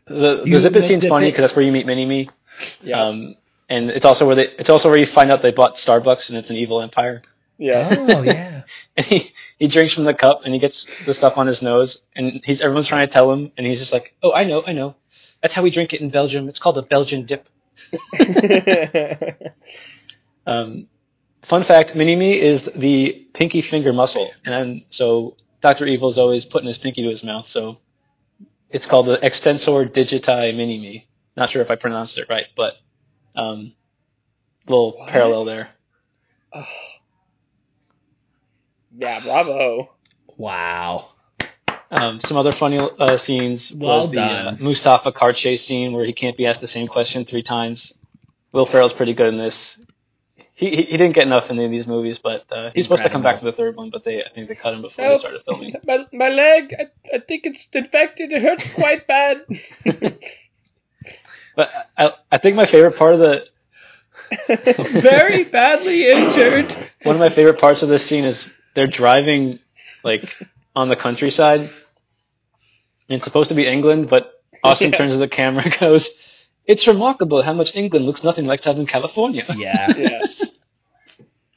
[0.07, 2.28] the the zip it scene's funny because that's where you meet Mini Me.
[2.83, 3.01] Yeah.
[3.01, 3.37] Um,
[3.68, 6.39] and it's also where they it's also where you find out they bought Starbucks and
[6.39, 7.22] it's an evil empire.
[7.59, 7.89] Yeah.
[7.93, 8.62] Oh yeah.
[8.97, 12.03] and he he drinks from the cup and he gets the stuff on his nose
[12.16, 14.72] and he's everyone's trying to tell him and he's just like, oh I know I
[14.72, 14.97] know,
[15.41, 16.49] that's how we drink it in Belgium.
[16.49, 17.49] It's called a Belgian dip.
[20.47, 20.83] um,
[21.43, 26.45] fun fact: Mini Me is the pinky finger muscle, and so Doctor Evil is always
[26.45, 27.47] putting his pinky to his mouth.
[27.47, 27.78] So
[28.71, 31.09] it's called the extensor digiti Mini Me.
[31.37, 32.75] Not sure if I pronounced it right, but
[33.35, 33.75] um,
[34.66, 35.09] little what?
[35.09, 35.68] parallel there.
[36.53, 36.66] Oh.
[38.97, 39.93] Yeah, bravo.
[40.37, 41.11] Wow.
[41.91, 46.05] Um, some other funny uh, scenes well was the uh, Mustafa car chase scene where
[46.05, 47.93] he can't be asked the same question three times.
[48.53, 49.79] Will Ferrell's pretty good in this.
[50.61, 53.03] He, he, he didn't get enough in any of these movies, but uh, he's supposed
[53.03, 55.09] to come back for the third one, but they I think they cut him before
[55.09, 55.75] they started filming.
[55.87, 58.31] My, my leg, I, I think it's infected.
[58.31, 59.47] It hurts quite bad.
[61.57, 63.49] but I, I think my favorite part of the
[65.01, 66.71] very badly injured.
[67.05, 69.61] One of my favorite parts of this scene is they're driving
[70.05, 70.37] like
[70.77, 71.71] on the countryside.
[73.09, 74.31] It's supposed to be England, but
[74.63, 74.99] Austin yeah.
[74.99, 78.85] turns to the camera and goes, It's remarkable how much England looks nothing like Southern
[78.85, 79.47] California.
[79.57, 79.91] Yeah.
[79.97, 80.21] yeah.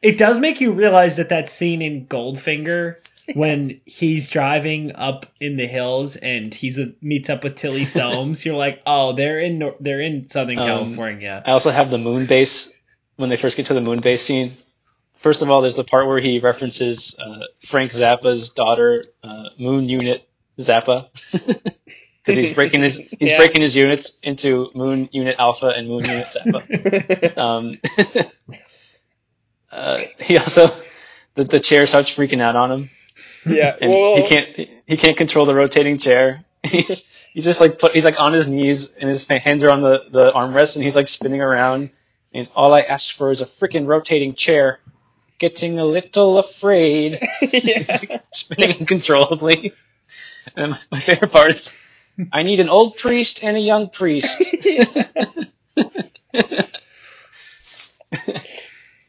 [0.04, 2.98] It does make you realize that that scene in Goldfinger
[3.34, 8.46] when he's driving up in the hills and he's a, meets up with Tilly Soames,
[8.46, 11.42] you're like, oh, they're in they're in Southern um, California.
[11.46, 12.72] I also have the moon base
[13.16, 14.52] when they first get to the moon base scene.
[15.16, 19.88] First of all, there's the part where he references uh, Frank Zappa's daughter, uh, Moon
[19.88, 20.28] Unit
[20.60, 23.38] Zappa, because he's breaking his he's yeah.
[23.38, 27.38] breaking his units into Moon Unit Alpha and Moon Unit Zappa.
[27.38, 27.78] um,
[29.74, 30.68] uh, he also
[31.36, 32.90] the, the chair starts freaking out on him.
[33.46, 36.46] Yeah, and he can't he can't control the rotating chair.
[36.64, 39.82] He's he's just like put, he's like on his knees and his hands are on
[39.82, 41.90] the the armrest and he's like spinning around.
[42.34, 44.80] And all I asked for is a freaking rotating chair.
[45.40, 47.20] Getting a little afraid.
[47.42, 49.74] like spinning uncontrollably.
[50.56, 51.78] And my favorite part is,
[52.32, 54.42] I need an old priest and a young priest.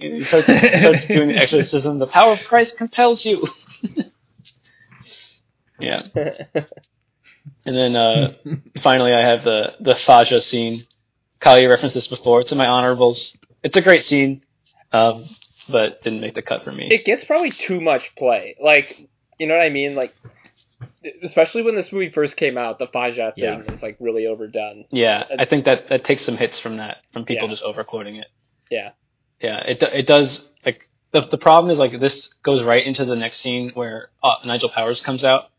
[0.15, 1.99] he starts, starts doing the exorcism.
[1.99, 3.47] The power of Christ compels you.
[5.81, 6.03] yeah.
[7.67, 8.33] And then uh,
[8.77, 10.83] finally, I have the the Faja scene.
[11.41, 12.41] Kyle, you referenced this before.
[12.41, 13.37] It's in my honorables.
[13.63, 14.43] It's a great scene,
[14.93, 15.25] um,
[15.71, 16.89] but didn't make the cut for me.
[16.91, 18.57] It gets probably too much play.
[18.63, 19.95] Like, you know what I mean?
[19.95, 20.15] Like,
[21.23, 23.63] especially when this movie first came out, the Faja thing yeah.
[23.63, 24.85] was like really overdone.
[24.91, 27.53] Yeah, I think that that takes some hits from that, from people yeah.
[27.53, 28.27] just overquoting it.
[28.71, 28.91] Yeah.
[29.41, 33.17] Yeah, it it does like the the problem is like this goes right into the
[33.17, 35.51] next scene where uh, Nigel Powers comes out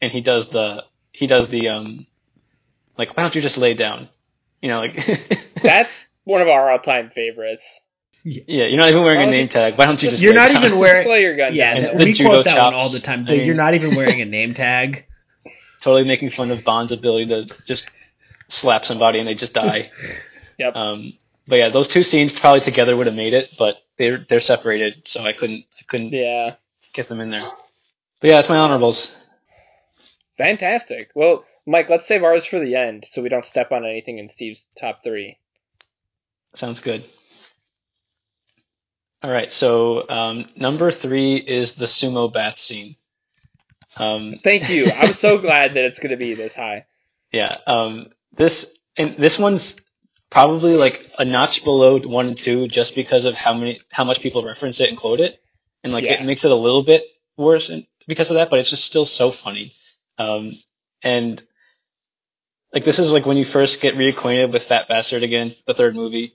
[0.00, 2.06] and he does the he does the um
[2.96, 4.08] like why don't you just lay down?
[4.60, 7.82] You know, like That's one of our all-time favorites.
[8.24, 9.78] Yeah, you're not even wearing a name tag.
[9.78, 10.20] Why don't you just?
[10.20, 10.64] You're not down?
[10.64, 11.04] even wearing.
[11.04, 11.54] Play your gun.
[11.54, 12.74] Yeah, we quote that chops.
[12.74, 13.24] one all the time.
[13.26, 15.06] I mean, you're not even wearing a name tag.
[15.80, 17.88] Totally making fun of Bond's ability to just
[18.48, 19.90] slap somebody and they just die.
[20.58, 20.76] yep.
[20.76, 21.12] Um,
[21.48, 25.08] but yeah, those two scenes probably together would have made it, but they're they're separated,
[25.08, 26.54] so I couldn't I couldn't yeah
[26.92, 27.48] get them in there.
[28.20, 29.16] But yeah, it's my honorables.
[30.36, 31.10] Fantastic.
[31.14, 34.28] Well, Mike, let's save ours for the end so we don't step on anything in
[34.28, 35.38] Steve's top three.
[36.54, 37.04] Sounds good.
[39.22, 42.94] All right, so um, number three is the sumo bath scene.
[43.96, 44.86] Um, Thank you.
[44.96, 46.86] I'm so glad that it's going to be this high.
[47.32, 47.58] Yeah.
[47.66, 49.76] Um, this and this one's
[50.30, 54.20] probably like a notch below one and two just because of how many how much
[54.20, 55.40] people reference it and quote it,
[55.82, 56.20] and like yeah.
[56.20, 57.04] it makes it a little bit
[57.36, 57.70] worse
[58.06, 58.50] because of that.
[58.50, 59.72] But it's just still so funny.
[60.18, 60.52] Um,
[61.02, 61.42] and
[62.72, 65.94] like this is like when you first get reacquainted with Fat Bastard again, the third
[65.94, 66.34] movie,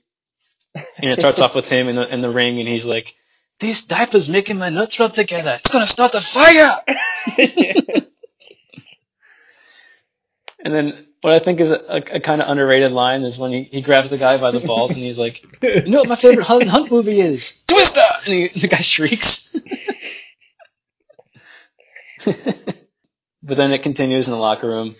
[0.73, 3.13] and it starts off with him in the in the ring, and he's like,
[3.59, 5.55] "These diapers making my nuts rub together.
[5.59, 6.81] It's gonna start a fire."
[10.63, 13.51] and then what I think is a, a, a kind of underrated line is when
[13.51, 16.15] he, he grabs the guy by the balls and he's like, "You know what my
[16.15, 17.53] favorite Helen Hunt movie is?
[17.67, 19.55] Twister!" And he, the guy shrieks.
[22.25, 24.95] but then it continues in the locker room,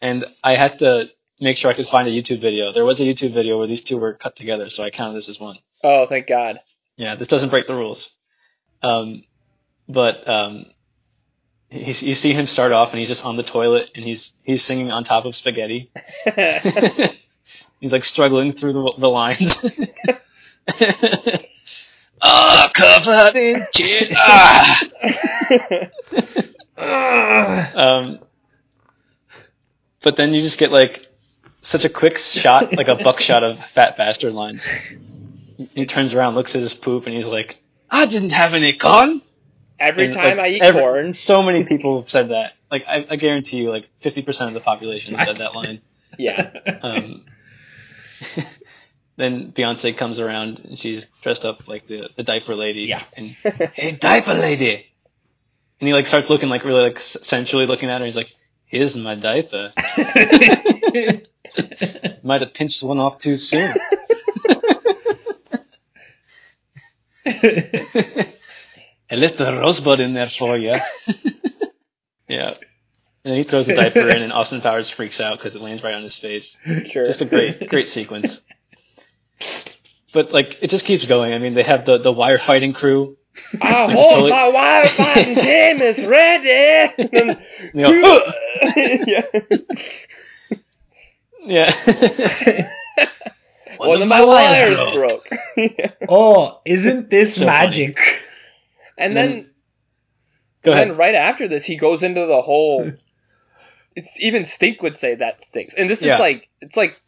[0.00, 1.10] and I had to
[1.40, 2.72] make sure I could find a YouTube video.
[2.72, 5.28] There was a YouTube video where these two were cut together, so I counted this
[5.28, 5.56] as one.
[5.82, 6.60] Oh, thank God.
[6.96, 8.16] Yeah, this doesn't break the rules.
[8.82, 9.22] Um,
[9.88, 10.66] but um,
[11.70, 14.62] he's, you see him start off, and he's just on the toilet, and he's he's
[14.62, 15.90] singing on top of spaghetti.
[17.80, 19.64] he's like struggling through the, the lines.
[22.22, 24.12] oh, covered in cheese.
[24.16, 24.80] Ah.
[27.74, 28.18] um,
[30.02, 31.06] but then you just get like
[31.60, 34.68] such a quick shot, like a buckshot of fat bastard lines.
[35.74, 37.56] He turns around, looks at his poop, and he's like,
[37.90, 39.22] "I didn't have any corn."
[39.78, 42.52] Every and, time like, I eat every, corn, so many people have said that.
[42.70, 45.80] Like I, I guarantee you, like fifty percent of the population said that line.
[46.18, 46.50] Yeah.
[46.80, 47.26] Um,
[49.16, 52.82] then Beyonce comes around and she's dressed up like the, the diaper lady.
[52.82, 53.02] Yeah.
[53.16, 53.28] And
[53.74, 54.86] hey, diaper lady.
[55.78, 58.06] And he like starts looking like really like sensually looking at her.
[58.06, 58.32] He's like,
[58.64, 59.74] "Here's my diaper."
[62.22, 63.74] Might have pinched one off too soon.
[69.10, 70.70] I left the rosebud in there for you.
[72.28, 72.54] yeah.
[73.24, 75.82] And then he throws the diaper in, and Austin Powers freaks out because it lands
[75.82, 76.56] right on his face.
[76.86, 77.04] Sure.
[77.04, 78.42] Just a great, great sequence.
[80.12, 81.34] But like, it just keeps going.
[81.34, 83.16] I mean, they have the the wire fighting crew.
[83.60, 84.30] I hope totally...
[84.30, 86.92] my wire fighting team is ready.
[86.98, 87.36] you
[87.74, 88.22] know,
[89.06, 89.22] yeah.
[91.42, 92.70] yeah.
[93.76, 95.28] One, of my, my wires broke.
[95.28, 96.08] broke.
[96.08, 97.98] oh, isn't this so magic?
[97.98, 98.18] Funny.
[98.98, 99.50] And, then, then
[100.62, 100.88] go ahead.
[100.88, 102.92] then right after this, he goes into the whole.
[103.98, 106.16] It's even Stink would say that stinks, and this yeah.
[106.16, 107.00] is like it's like.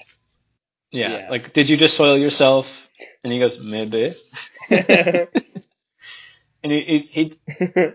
[0.90, 2.88] Yeah, yeah, like did you just soil yourself?
[3.22, 4.14] And he goes maybe.
[4.70, 5.28] and
[6.62, 6.98] he, he,
[7.58, 7.88] he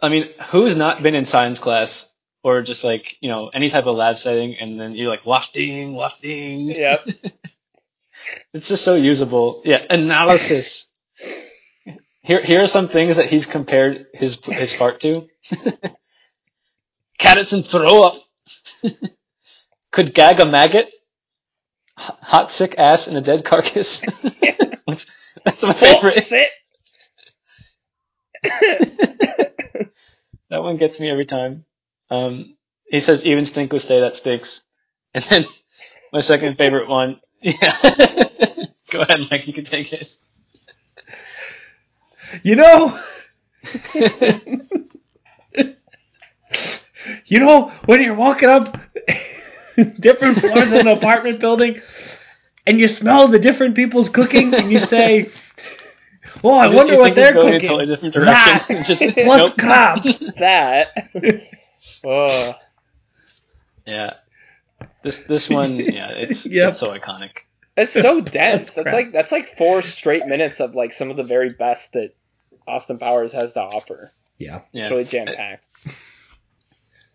[0.00, 2.08] I mean, who's not been in science class
[2.42, 5.94] or just like you know any type of lab setting, and then you're like wafting,
[5.94, 6.60] wafting.
[6.60, 7.08] Yep.
[8.52, 9.62] it's just so usable.
[9.64, 10.86] Yeah, analysis.
[12.22, 15.26] Here, here are some things that he's compared his his fart to.
[17.18, 18.14] carrots and throw up.
[19.92, 20.88] Could gag a maggot.
[21.96, 24.00] Hot sick ass in a dead carcass.
[25.44, 26.28] That's my favorite.
[28.42, 29.92] that
[30.50, 31.64] one gets me every time.
[32.10, 32.56] Um,
[32.86, 34.62] he says even stink will stay that stinks.
[35.14, 35.44] And then
[36.12, 37.76] my second favorite one, yeah.
[38.90, 39.46] Go ahead, Mike.
[39.46, 40.14] You can take it.
[42.42, 42.98] You know,
[47.26, 48.78] you know when you're walking up
[50.00, 51.80] different floors in an apartment building,
[52.66, 55.30] and you smell the different people's cooking, and you say,
[56.42, 58.76] well, I, just- wonder what they're going cooking." in a totally different direction.
[58.76, 59.54] That Just- plus nope.
[59.58, 60.02] crap.
[60.38, 61.48] that.
[62.04, 62.54] oh.
[63.86, 64.14] Yeah.
[65.02, 66.68] This this one, yeah, it's Yep.
[66.68, 67.38] it's so iconic.
[67.76, 68.74] It's so dense.
[68.74, 71.94] That's That's, like that's like four straight minutes of like some of the very best
[71.94, 72.14] that
[72.66, 74.12] Austin Powers has to offer.
[74.38, 74.62] Yeah.
[74.72, 74.82] Yeah.
[74.84, 75.66] It's really jam packed.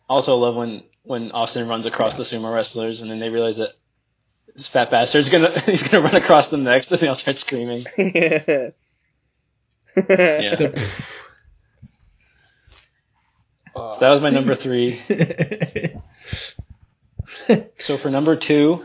[0.09, 3.73] Also love when when Austin runs across the sumo wrestlers and then they realize that
[4.55, 7.83] this fat bastard's gonna he's gonna run across them next and they all start screaming.
[7.97, 8.69] yeah.
[9.95, 10.73] Yeah.
[13.75, 14.99] So that was my number three.
[17.77, 18.83] So for number two,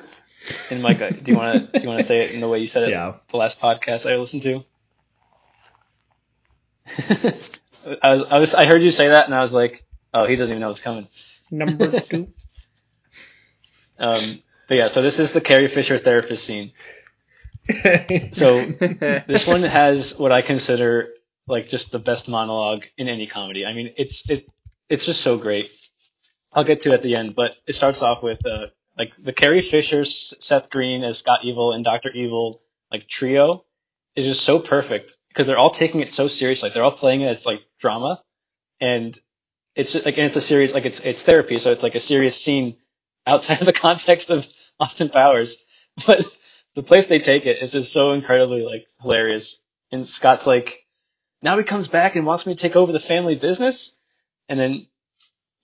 [0.71, 2.49] and Mike, uh, do you want to do you want to say it in the
[2.49, 3.15] way you said it Yeah.
[3.29, 4.65] the last podcast I listened to?
[8.03, 9.85] I, I was I heard you say that and I was like,
[10.15, 11.09] oh, he doesn't even know what's coming.
[11.51, 12.29] Number two.
[13.99, 16.73] Um, but yeah, so this is the Carrie Fisher therapist scene.
[18.33, 21.11] So this one has what I consider
[21.47, 23.65] like just the best monologue in any comedy.
[23.65, 24.49] I mean, it's it
[24.89, 25.71] it's just so great.
[26.53, 28.67] I'll get to it at the end, but it starts off with uh
[28.99, 33.65] like the Carrie Fisher, Seth Green as Scott Evil and Doctor Evil like trio
[34.17, 36.71] is just so perfect because they're all taking it so seriously.
[36.71, 38.23] They're all playing it as like drama,
[38.81, 39.19] and
[39.75, 42.77] it's like it's a series like it's it's therapy, so it's like a serious scene
[43.27, 44.47] outside of the context of
[44.79, 45.57] Austin Powers,
[46.07, 46.25] but
[46.75, 49.59] the place they take it is just so incredibly like hilarious.
[49.91, 50.87] And Scott's like,
[51.43, 53.97] now he comes back and wants me to take over the family business,
[54.49, 54.87] and then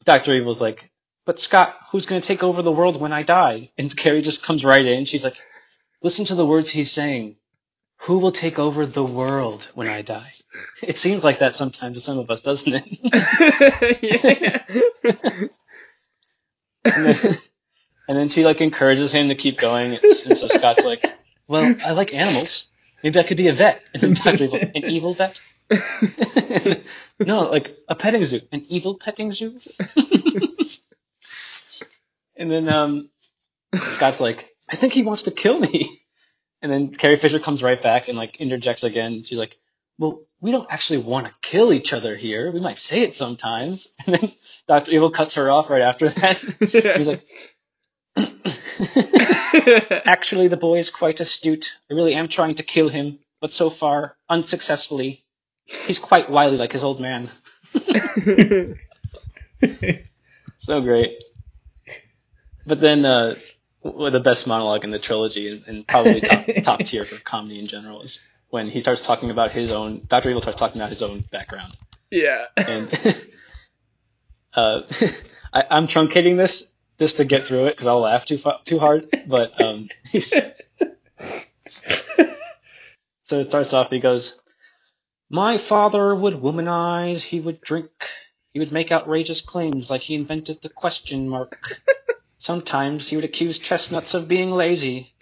[0.05, 0.91] Doctor Evil's like,
[1.27, 3.71] but Scott, who's going to take over the world when I die?
[3.77, 5.05] And Carrie just comes right in.
[5.05, 5.37] She's like,
[6.03, 7.37] listen to the words he's saying.
[8.09, 10.33] Who will take over the world when I die?
[10.83, 12.83] It seems like that sometimes to some of us, doesn't it?
[16.87, 17.17] and, then,
[18.09, 19.99] and then she like encourages him to keep going.
[20.25, 21.05] And so Scott's like,
[21.49, 22.69] well, I like animals.
[23.05, 23.85] Maybe I could be a vet.
[23.93, 24.45] And then Dr.
[24.45, 25.39] Evil, an evil vet?
[27.21, 28.41] no, like a petting zoo.
[28.51, 29.59] An evil petting zoo?
[32.39, 33.11] and then um,
[33.91, 36.01] Scott's like, I think he wants to kill me.
[36.63, 39.23] And then Carrie Fisher comes right back and like interjects again.
[39.25, 39.57] She's like,
[39.99, 42.51] well, we don't actually want to kill each other here.
[42.53, 43.89] We might say it sometimes.
[44.07, 44.33] And then
[44.67, 44.93] Dr.
[44.93, 46.37] Evil cuts her off right after that.
[46.97, 47.25] He's like,
[50.07, 51.77] actually, the boy is quite astute.
[51.91, 55.25] I really am trying to kill him, but so far, unsuccessfully.
[55.65, 57.31] He's quite wily like his old man.
[60.59, 61.23] So great.
[62.67, 63.37] But then, uh,
[63.83, 67.67] the best monologue in the trilogy, and, and probably top, top tier for comedy in
[67.67, 68.19] general, is
[68.51, 70.03] when he starts talking about his own.
[70.09, 71.77] Doctor Evil starts talking about his own background,
[72.11, 72.47] yeah.
[72.57, 72.89] and
[74.55, 74.83] uh,
[75.53, 78.79] I, I'm truncating this just to get through it because I'll laugh too fu- too
[78.79, 79.07] hard.
[79.27, 79.89] But um,
[83.23, 83.91] so it starts off.
[83.91, 84.39] He goes,
[85.31, 87.21] "My father would womanize.
[87.21, 87.91] He would drink.
[88.53, 91.81] He would make outrageous claims like he invented the question mark.
[92.39, 95.13] Sometimes he would accuse chestnuts of being lazy."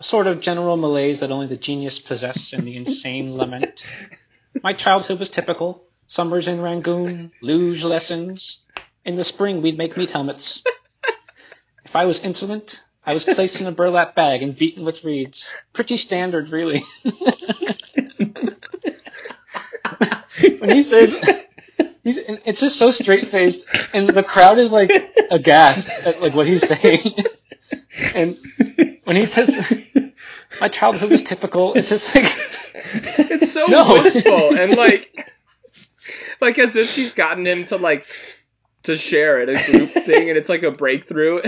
[0.00, 3.84] A sort of general malaise that only the genius possess and the insane lament.
[4.62, 5.82] My childhood was typical.
[6.06, 8.58] Summers in Rangoon, luge lessons.
[9.04, 10.62] In the spring, we'd make meat helmets.
[11.84, 15.54] If I was insolent, I was placed in a burlap bag and beaten with reeds.
[15.72, 16.84] Pretty standard, really.
[20.58, 21.18] when he says,
[22.08, 24.90] he's, and it's just so straight faced, and the crowd is like
[25.30, 27.14] aghast at like what he's saying.
[28.14, 28.38] and
[29.04, 29.50] when he says,
[30.60, 32.24] "My childhood was typical," it's just like
[33.30, 33.92] It's so No.
[34.02, 35.26] wistful and like,
[36.40, 38.06] like as if she's gotten him to like
[38.84, 41.42] to share it, a group thing, and it's like a breakthrough.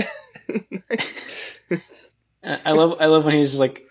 [2.43, 3.83] I I love I love when he's like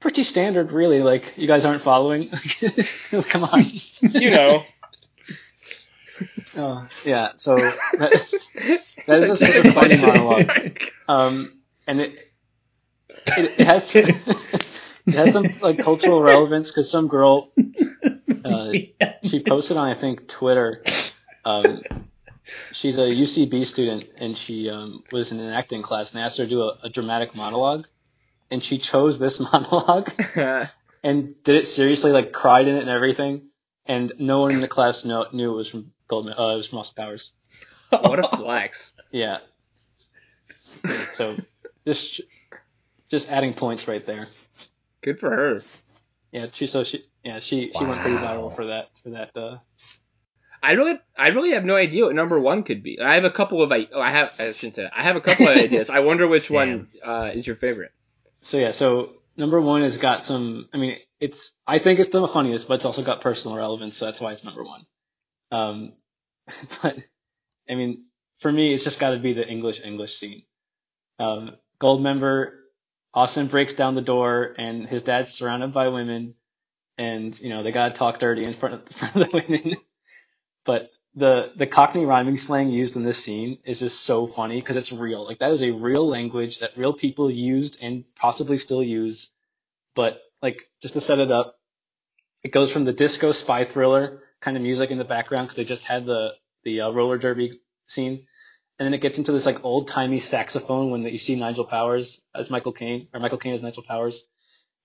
[0.00, 2.30] pretty standard really like you guys aren't following
[3.28, 3.64] come on
[4.00, 4.64] you know.
[6.56, 7.80] Oh, yeah so that,
[9.06, 11.50] that is just such a funny monologue um
[11.86, 12.12] and it
[13.08, 14.14] it, it has it
[15.06, 17.52] has some like cultural relevance because some girl
[18.44, 18.72] uh,
[19.24, 20.82] she posted on I think Twitter
[21.44, 21.80] um
[22.72, 26.44] she's a UCB student and she um, was in an acting class and asked her
[26.44, 27.86] to do a, a dramatic monologue
[28.50, 30.10] and she chose this monologue
[31.02, 33.48] and did it seriously, like cried in it and everything.
[33.86, 36.34] And no one in the class know, knew it was from Goldman.
[36.38, 37.32] Uh, it was from Austin Powers.
[37.90, 38.94] what a flex.
[39.10, 39.38] Yeah.
[41.12, 41.36] So
[41.86, 42.20] just
[43.08, 44.26] just adding points right there.
[45.02, 45.62] Good for her.
[46.32, 49.36] Yeah, she so she yeah she she went pretty viral for that for that.
[49.36, 49.58] Uh,
[50.62, 53.00] I really I really have no idea what number one could be.
[53.00, 54.92] I have a couple of I oh, I have I shouldn't say that.
[54.96, 55.90] I have a couple of ideas.
[55.90, 57.92] I wonder which one uh, is your favorite.
[58.42, 60.68] So yeah, so number one has got some.
[60.72, 64.04] I mean, it's I think it's the funniest, but it's also got personal relevance, so
[64.04, 64.84] that's why it's number one.
[65.50, 65.92] Um,
[66.82, 66.98] but
[67.68, 68.04] I mean,
[68.40, 70.42] for me, it's just got to be the English English scene.
[71.18, 72.52] Um, Goldmember,
[73.14, 76.34] Austin breaks down the door, and his dad's surrounded by women,
[76.96, 79.76] and you know they gotta talk dirty in front of, in front of the women.
[80.64, 84.76] but the the Cockney rhyming slang used in this scene is just so funny because
[84.76, 85.24] it's real.
[85.24, 89.30] Like that is a real language that real people used and possibly still use.
[89.94, 91.58] But like just to set it up,
[92.44, 95.64] it goes from the disco spy thriller kind of music in the background because they
[95.64, 96.34] just had the
[96.64, 98.26] the uh, roller derby scene,
[98.78, 102.20] and then it gets into this like old timey saxophone when you see Nigel Powers
[102.34, 104.24] as Michael Caine or Michael Caine as Nigel Powers,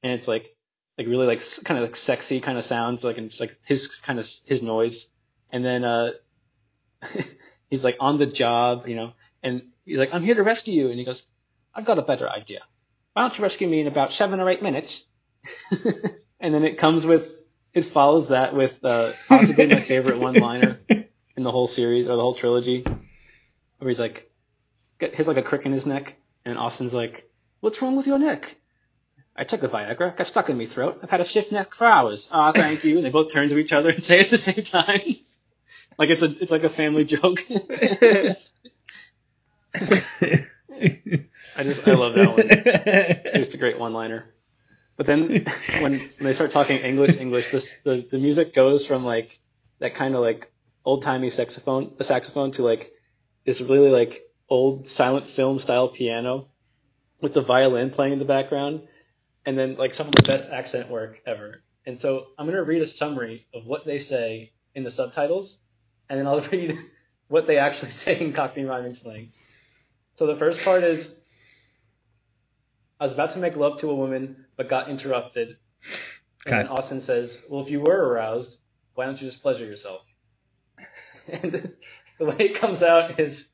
[0.02, 0.56] and it's like
[0.98, 3.88] like really like kind of like sexy kind of sounds like and it's like his
[3.88, 5.08] kind of his noise,
[5.52, 6.12] and then uh
[7.70, 10.90] he's like on the job, you know, and he's like I'm here to rescue you,
[10.90, 11.24] and he goes
[11.76, 12.62] I've got a better idea.
[13.14, 15.06] Why don't you rescue me in about seven or eight minutes?
[16.40, 17.30] and then it comes with
[17.74, 22.22] it follows that with uh, possibly my favorite one-liner in the whole series or the
[22.22, 24.30] whole trilogy, where he's like,
[25.00, 26.16] has like a crick in his neck,
[26.46, 28.56] and Austin's like, "What's wrong with your neck?"
[29.36, 31.00] I took a Viagra, got stuck in my throat.
[31.02, 32.30] I've had a stiff neck for hours.
[32.32, 32.98] Ah, oh, thank you.
[32.98, 35.02] And they both turn to each other and say it at the same time,
[35.98, 37.40] like it's a it's like a family joke.
[41.56, 42.46] I just I love that one.
[42.48, 44.33] It's just a great one-liner.
[45.04, 45.46] But then
[45.82, 49.38] when, when they start talking English, English, this the, the music goes from like
[49.80, 50.50] that kind of like
[50.86, 52.94] old timey saxophone, a saxophone to like
[53.46, 56.48] this really like old silent film style piano
[57.20, 58.88] with the violin playing in the background,
[59.46, 61.62] and then like some of the best accent work ever.
[61.86, 65.58] And so I'm gonna read a summary of what they say in the subtitles,
[66.08, 66.78] and then I'll read
[67.28, 69.34] what they actually say in Cockney rhyming slang.
[70.16, 71.12] So the first part is
[73.04, 75.58] I was about to make love to a woman, but got interrupted.
[76.48, 76.62] Okay.
[76.62, 78.60] And Austin says, Well, if you were aroused,
[78.94, 80.04] why don't you just pleasure yourself?
[81.28, 81.74] and
[82.18, 83.46] the way it comes out is,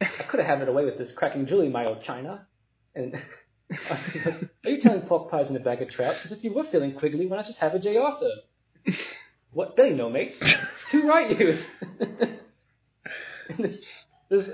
[0.00, 2.48] I could have had it away with this cracking Julie, my old China.
[2.96, 3.22] And
[3.88, 6.16] Austin goes, Are you telling pork pies in a bag of trout?
[6.16, 7.98] Because if you were feeling quiggly, why not just have a J.
[7.98, 8.32] Arthur?
[9.52, 9.76] what?
[9.76, 10.42] They know, mates.
[10.88, 11.64] Too right, youth.
[13.56, 13.80] this,
[14.28, 14.50] this,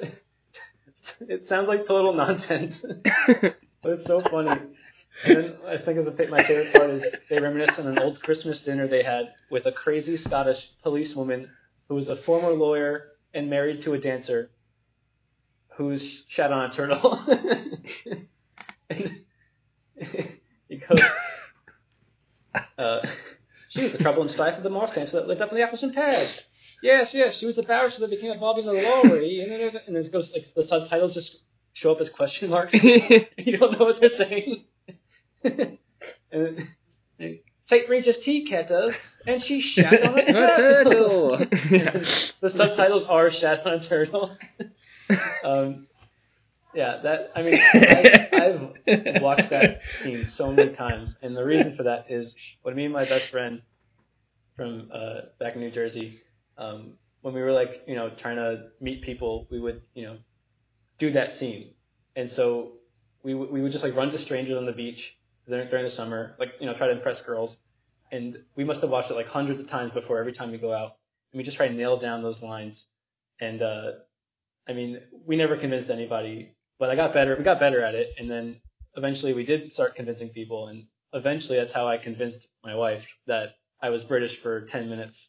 [1.20, 2.84] it sounds like total nonsense,
[3.82, 4.60] but it's so funny.
[5.24, 8.22] And then I think of the, my favorite part is they reminisce on an old
[8.22, 11.50] Christmas dinner they had with a crazy Scottish policewoman
[11.88, 14.50] who was a former lawyer and married to a dancer
[15.70, 17.20] who's shat on a turtle.
[18.90, 19.20] and
[20.68, 21.00] he goes,
[22.76, 23.00] uh,
[23.68, 25.64] she was the trouble and strife of the marsh dancer that lived up in the
[25.64, 26.46] apples and pears
[26.82, 29.96] yes, yes, she was the barrister that became involved in the lorry, and then and
[29.96, 31.38] then it goes like the subtitles just
[31.72, 32.74] show up as question marks.
[32.82, 34.64] you don't know what they're saying.
[36.32, 36.68] and,
[37.60, 37.88] St.
[37.88, 38.92] Regis tea kettle,
[39.26, 41.36] and she shat on a turtle.
[41.36, 44.30] the subtitles are shat on a turtle.
[45.44, 45.86] um,
[46.74, 51.76] yeah, that I mean, I, I've watched that scene so many times, and the reason
[51.76, 53.62] for that is when me and my best friend
[54.56, 56.20] from uh, back in New Jersey,
[56.58, 60.18] um, when we were like, you know, trying to meet people, we would, you know,
[60.98, 61.72] do that scene.
[62.16, 62.72] And so
[63.22, 65.16] we, we would just like run to strangers on the beach
[65.48, 67.56] during, during the summer, like, you know, try to impress girls.
[68.10, 70.72] And we must have watched it like hundreds of times before every time we go
[70.72, 70.96] out.
[71.32, 72.86] And we just try to nail down those lines.
[73.40, 73.92] And, uh,
[74.68, 77.36] I mean, we never convinced anybody, but I got better.
[77.36, 78.14] We got better at it.
[78.18, 78.60] And then
[78.96, 80.68] eventually we did start convincing people.
[80.68, 85.28] And eventually that's how I convinced my wife that I was British for 10 minutes.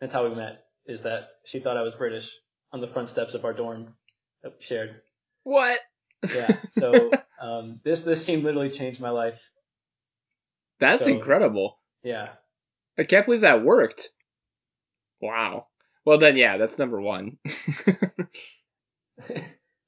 [0.00, 2.30] That's how we met is that she thought I was British
[2.72, 3.94] on the front steps of our dorm
[4.42, 5.00] that we shared.
[5.44, 5.78] What?
[6.32, 6.56] Yeah.
[6.72, 9.40] So um, this this scene literally changed my life.
[10.80, 11.78] That's so, incredible.
[12.02, 12.30] Yeah.
[12.98, 14.10] I can't believe that worked.
[15.20, 15.66] Wow.
[16.04, 17.38] Well then, yeah, that's number one.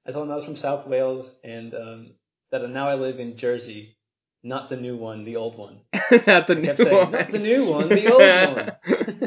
[0.09, 2.11] I told him I was from South Wales and um,
[2.53, 3.97] that now I live in Jersey,
[4.43, 5.81] not the new one, the old one.
[6.27, 7.13] not the new saying, one.
[7.13, 8.23] Not the new one, the old
[8.57, 9.26] one.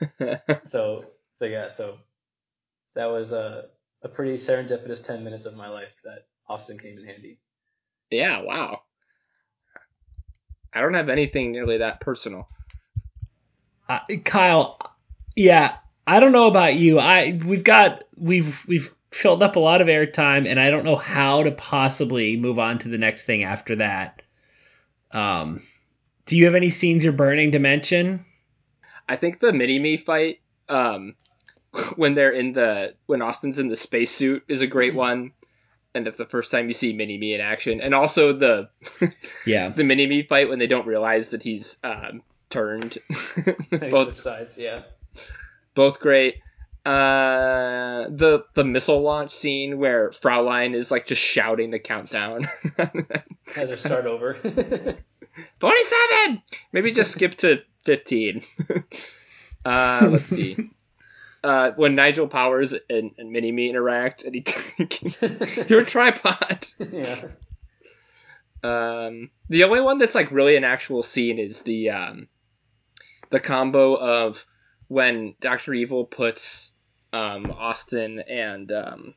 [0.70, 1.04] so
[1.38, 1.98] so yeah, so
[2.94, 3.66] that was a
[4.02, 7.38] a pretty serendipitous ten minutes of my life that Austin came in handy.
[8.10, 8.82] Yeah, wow.
[10.72, 12.48] I don't have anything nearly that personal.
[13.88, 14.78] Uh, Kyle,
[15.34, 15.76] yeah,
[16.06, 16.98] I don't know about you.
[16.98, 20.96] I we've got we've we've filled up a lot of airtime, and I don't know
[20.96, 24.22] how to possibly move on to the next thing after that.
[25.10, 25.62] Um,
[26.26, 28.24] do you have any scenes you're burning to mention?
[29.08, 31.14] I think the mini me fight, um,
[31.96, 34.98] when they're in the when Austin's in the spacesuit is a great mm-hmm.
[34.98, 35.32] one,
[35.94, 38.68] and it's the first time you see Mini Me in action, and also the
[39.46, 42.98] yeah the Mini Me fight when they don't realize that he's um, turned.
[43.70, 44.82] both sides, yeah.
[45.74, 46.36] Both great.
[46.86, 52.48] Uh, the the missile launch scene where Fraulein is like just shouting the countdown.
[53.56, 54.36] As her start over.
[55.60, 56.42] Forty-seven.
[56.72, 58.44] Maybe just skip to fifteen.
[59.64, 60.70] uh, let's see
[61.42, 64.44] uh, when Nigel Powers and, and Mini Me interact, and he
[65.68, 66.66] you're a tripod.
[66.78, 67.28] yeah.
[68.62, 72.28] Um, the only one that's like really an actual scene is the um,
[73.30, 74.44] the combo of
[74.88, 76.72] when Doctor Evil puts
[77.12, 79.14] um, Austin and um,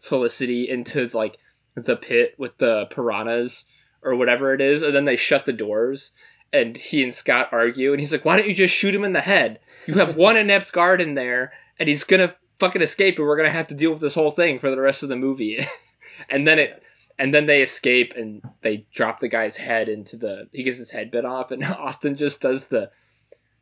[0.00, 1.36] Felicity into like
[1.74, 3.66] the pit with the piranhas
[4.02, 6.12] or whatever it is, and then they shut the doors,
[6.52, 9.12] and he and Scott argue, and he's like, "Why don't you just shoot him in
[9.12, 9.60] the head?
[9.86, 13.50] You have one inept guard in there, and he's gonna fucking escape, and we're gonna
[13.50, 15.66] have to deal with this whole thing for the rest of the movie."
[16.30, 16.82] and then it,
[17.18, 20.48] and then they escape, and they drop the guy's head into the.
[20.52, 22.90] He gets his head bit off, and Austin just does the.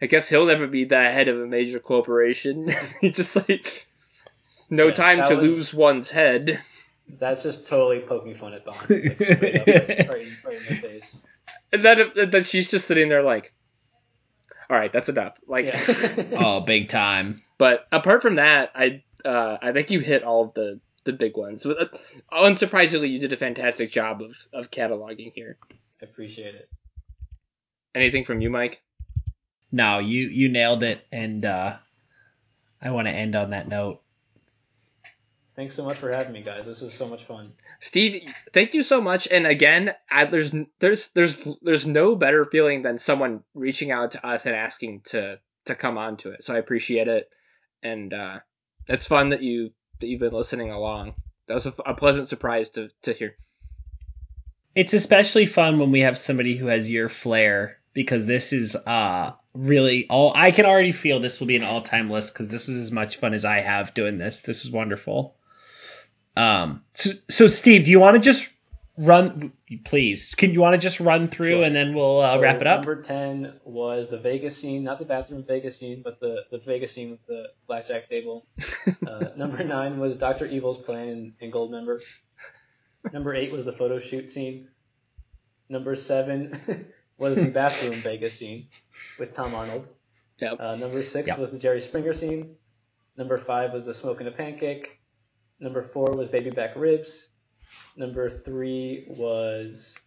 [0.02, 2.74] I guess he'll never be the head of a major corporation.
[3.00, 3.86] He's just like,
[4.70, 6.60] no yeah, time to was, lose one's head.
[7.06, 11.22] That's just totally poking fun at Bond, like, up, right, in, right in the face
[11.74, 13.52] and then then she's just sitting there like,
[14.70, 15.34] all right, that's enough.
[15.46, 16.14] Like, yeah.
[16.38, 17.42] oh, big time.
[17.58, 21.36] But apart from that, I uh, I think you hit all of the the big
[21.36, 21.66] ones.
[21.66, 21.86] Uh,
[22.32, 25.58] unsurprisingly, you did a fantastic job of of cataloging here.
[26.00, 26.68] I appreciate it.
[27.94, 28.80] Anything from you, Mike?
[29.72, 31.76] No, you you nailed it, and uh,
[32.80, 34.00] I want to end on that note.
[35.56, 36.66] Thanks so much for having me, guys.
[36.66, 37.52] This is so much fun.
[37.78, 39.28] Steve, thank you so much.
[39.28, 44.26] And again, I, there's there's there's there's no better feeling than someone reaching out to
[44.26, 46.42] us and asking to to come on to it.
[46.42, 47.28] So I appreciate it,
[47.84, 48.40] and uh,
[48.88, 49.70] it's fun that you
[50.00, 51.14] that you've been listening along.
[51.46, 53.36] That was a, a pleasant surprise to to hear.
[54.74, 59.30] It's especially fun when we have somebody who has your flair because this is uh
[59.54, 62.78] really all I can already feel this will be an all-time list because this was
[62.78, 64.40] as much fun as I have doing this.
[64.40, 65.36] This is wonderful.
[66.36, 68.52] Um, so, so Steve, do you want to just
[68.96, 69.52] run,
[69.84, 70.34] please?
[70.34, 71.64] Can you want to just run through sure.
[71.64, 72.78] and then we'll uh, so wrap it up?
[72.78, 76.92] Number ten was the Vegas scene, not the bathroom Vegas scene, but the the Vegas
[76.92, 78.46] scene with the blackjack table.
[79.06, 82.00] uh, number nine was Doctor Evil's plan in, in Goldmember.
[83.12, 84.68] number eight was the photo shoot scene.
[85.68, 86.60] Number seven
[87.18, 88.68] was the bathroom Vegas scene
[89.18, 89.86] with Tom Arnold.
[90.40, 90.60] Yep.
[90.60, 91.38] Uh, number six yep.
[91.38, 92.56] was the Jerry Springer scene.
[93.16, 94.98] Number five was the smoking a pancake.
[95.60, 97.28] Number four was baby back ribs.
[97.96, 99.98] Number three was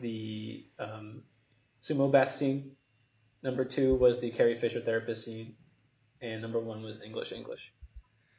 [0.00, 1.22] the um,
[1.80, 2.72] sumo bath scene.
[3.42, 5.54] Number two was the Carrie Fisher therapist scene.
[6.20, 7.72] And number one was English English.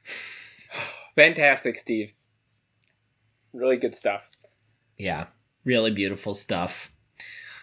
[1.15, 2.11] Fantastic, Steve.
[3.53, 4.29] Really good stuff.
[4.97, 5.27] Yeah,
[5.63, 6.91] really beautiful stuff.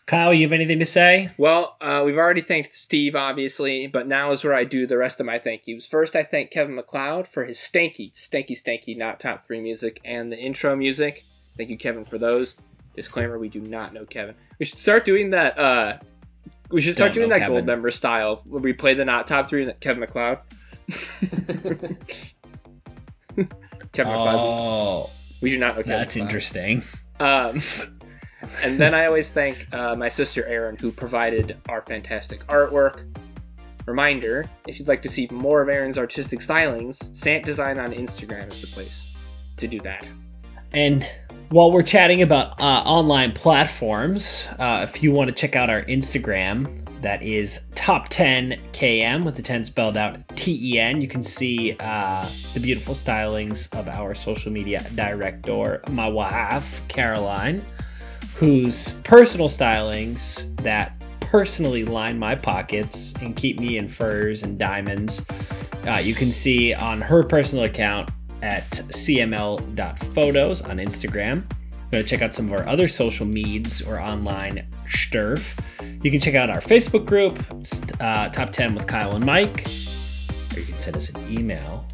[0.07, 1.31] Kyle, you have anything to say?
[1.39, 5.19] Well, uh, we've already thanked Steve, obviously, but now is where I do the rest
[5.19, 5.87] of my thank yous.
[5.87, 10.31] First, I thank Kevin MacLeod for his stanky, stanky, stanky, not top three music and
[10.31, 11.25] the intro music.
[11.57, 12.57] Thank you, Kevin, for those.
[12.95, 14.35] Disclaimer: We do not know Kevin.
[14.59, 15.59] We should start doing that.
[15.59, 15.99] Uh,
[16.71, 17.55] we should start Don't doing that Kevin.
[17.55, 20.39] gold member style where we play the not top three Kevin MacLeod.
[23.93, 25.11] Kevin oh, MacLeod.
[25.41, 25.99] We do not know Kevin.
[25.99, 26.29] That's MacLeod.
[26.29, 26.83] interesting.
[27.19, 27.63] Um,
[28.63, 33.05] and then I always thank uh, my sister Erin, who provided our fantastic artwork.
[33.87, 38.51] Reminder if you'd like to see more of Erin's artistic stylings, Sant Design on Instagram
[38.51, 39.15] is the place
[39.59, 40.09] to do that.
[40.73, 41.07] And
[41.51, 45.83] while we're chatting about uh, online platforms, uh, if you want to check out our
[45.83, 51.03] Instagram, that is top 10 km with the 10 spelled out T E N.
[51.03, 57.63] You can see uh, the beautiful stylings of our social media director, my wife, Caroline
[58.35, 65.25] whose personal stylings that personally line my pockets and keep me in furs and diamonds.
[65.87, 68.11] Uh, you can see on her personal account
[68.43, 71.45] at cml.photos on Instagram.
[71.91, 75.57] Go check out some of our other social medias or online sturf.
[76.03, 77.39] You can check out our Facebook group,
[78.01, 79.67] uh, Top 10 with Kyle and Mike,
[80.55, 81.87] or you can send us an email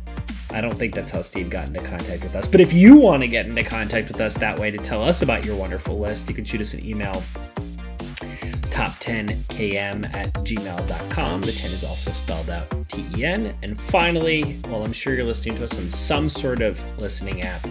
[0.52, 2.46] I don't think that's how Steve got into contact with us.
[2.46, 5.22] But if you want to get into contact with us that way to tell us
[5.22, 7.22] about your wonderful list, you can shoot us an email
[8.70, 11.40] top10 top10km at gmail.com.
[11.42, 13.54] The 10 is also spelled out T E N.
[13.62, 17.66] And finally, while I'm sure you're listening to us on some sort of listening app.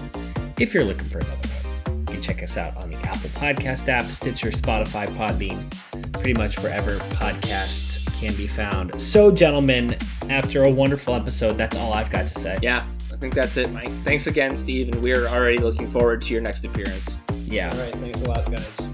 [0.57, 1.37] If you're looking for another
[1.85, 5.69] one, you can check us out on the Apple Podcast app, Stitcher, Spotify, Podbean,
[6.13, 8.99] pretty much wherever podcasts can be found.
[8.99, 9.97] So, gentlemen,
[10.29, 12.59] after a wonderful episode, that's all I've got to say.
[12.61, 13.89] Yeah, I think that's it, Mike.
[14.03, 17.15] Thanks again, Steve, and we're already looking forward to your next appearance.
[17.45, 17.69] Yeah.
[17.71, 17.95] All right.
[17.95, 18.89] Thanks a lot, guys.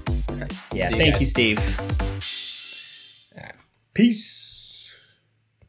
[0.72, 0.90] Yeah.
[0.90, 1.20] You thank guys.
[1.20, 1.58] you, Steve.
[3.36, 3.54] All right.
[3.94, 4.35] Peace.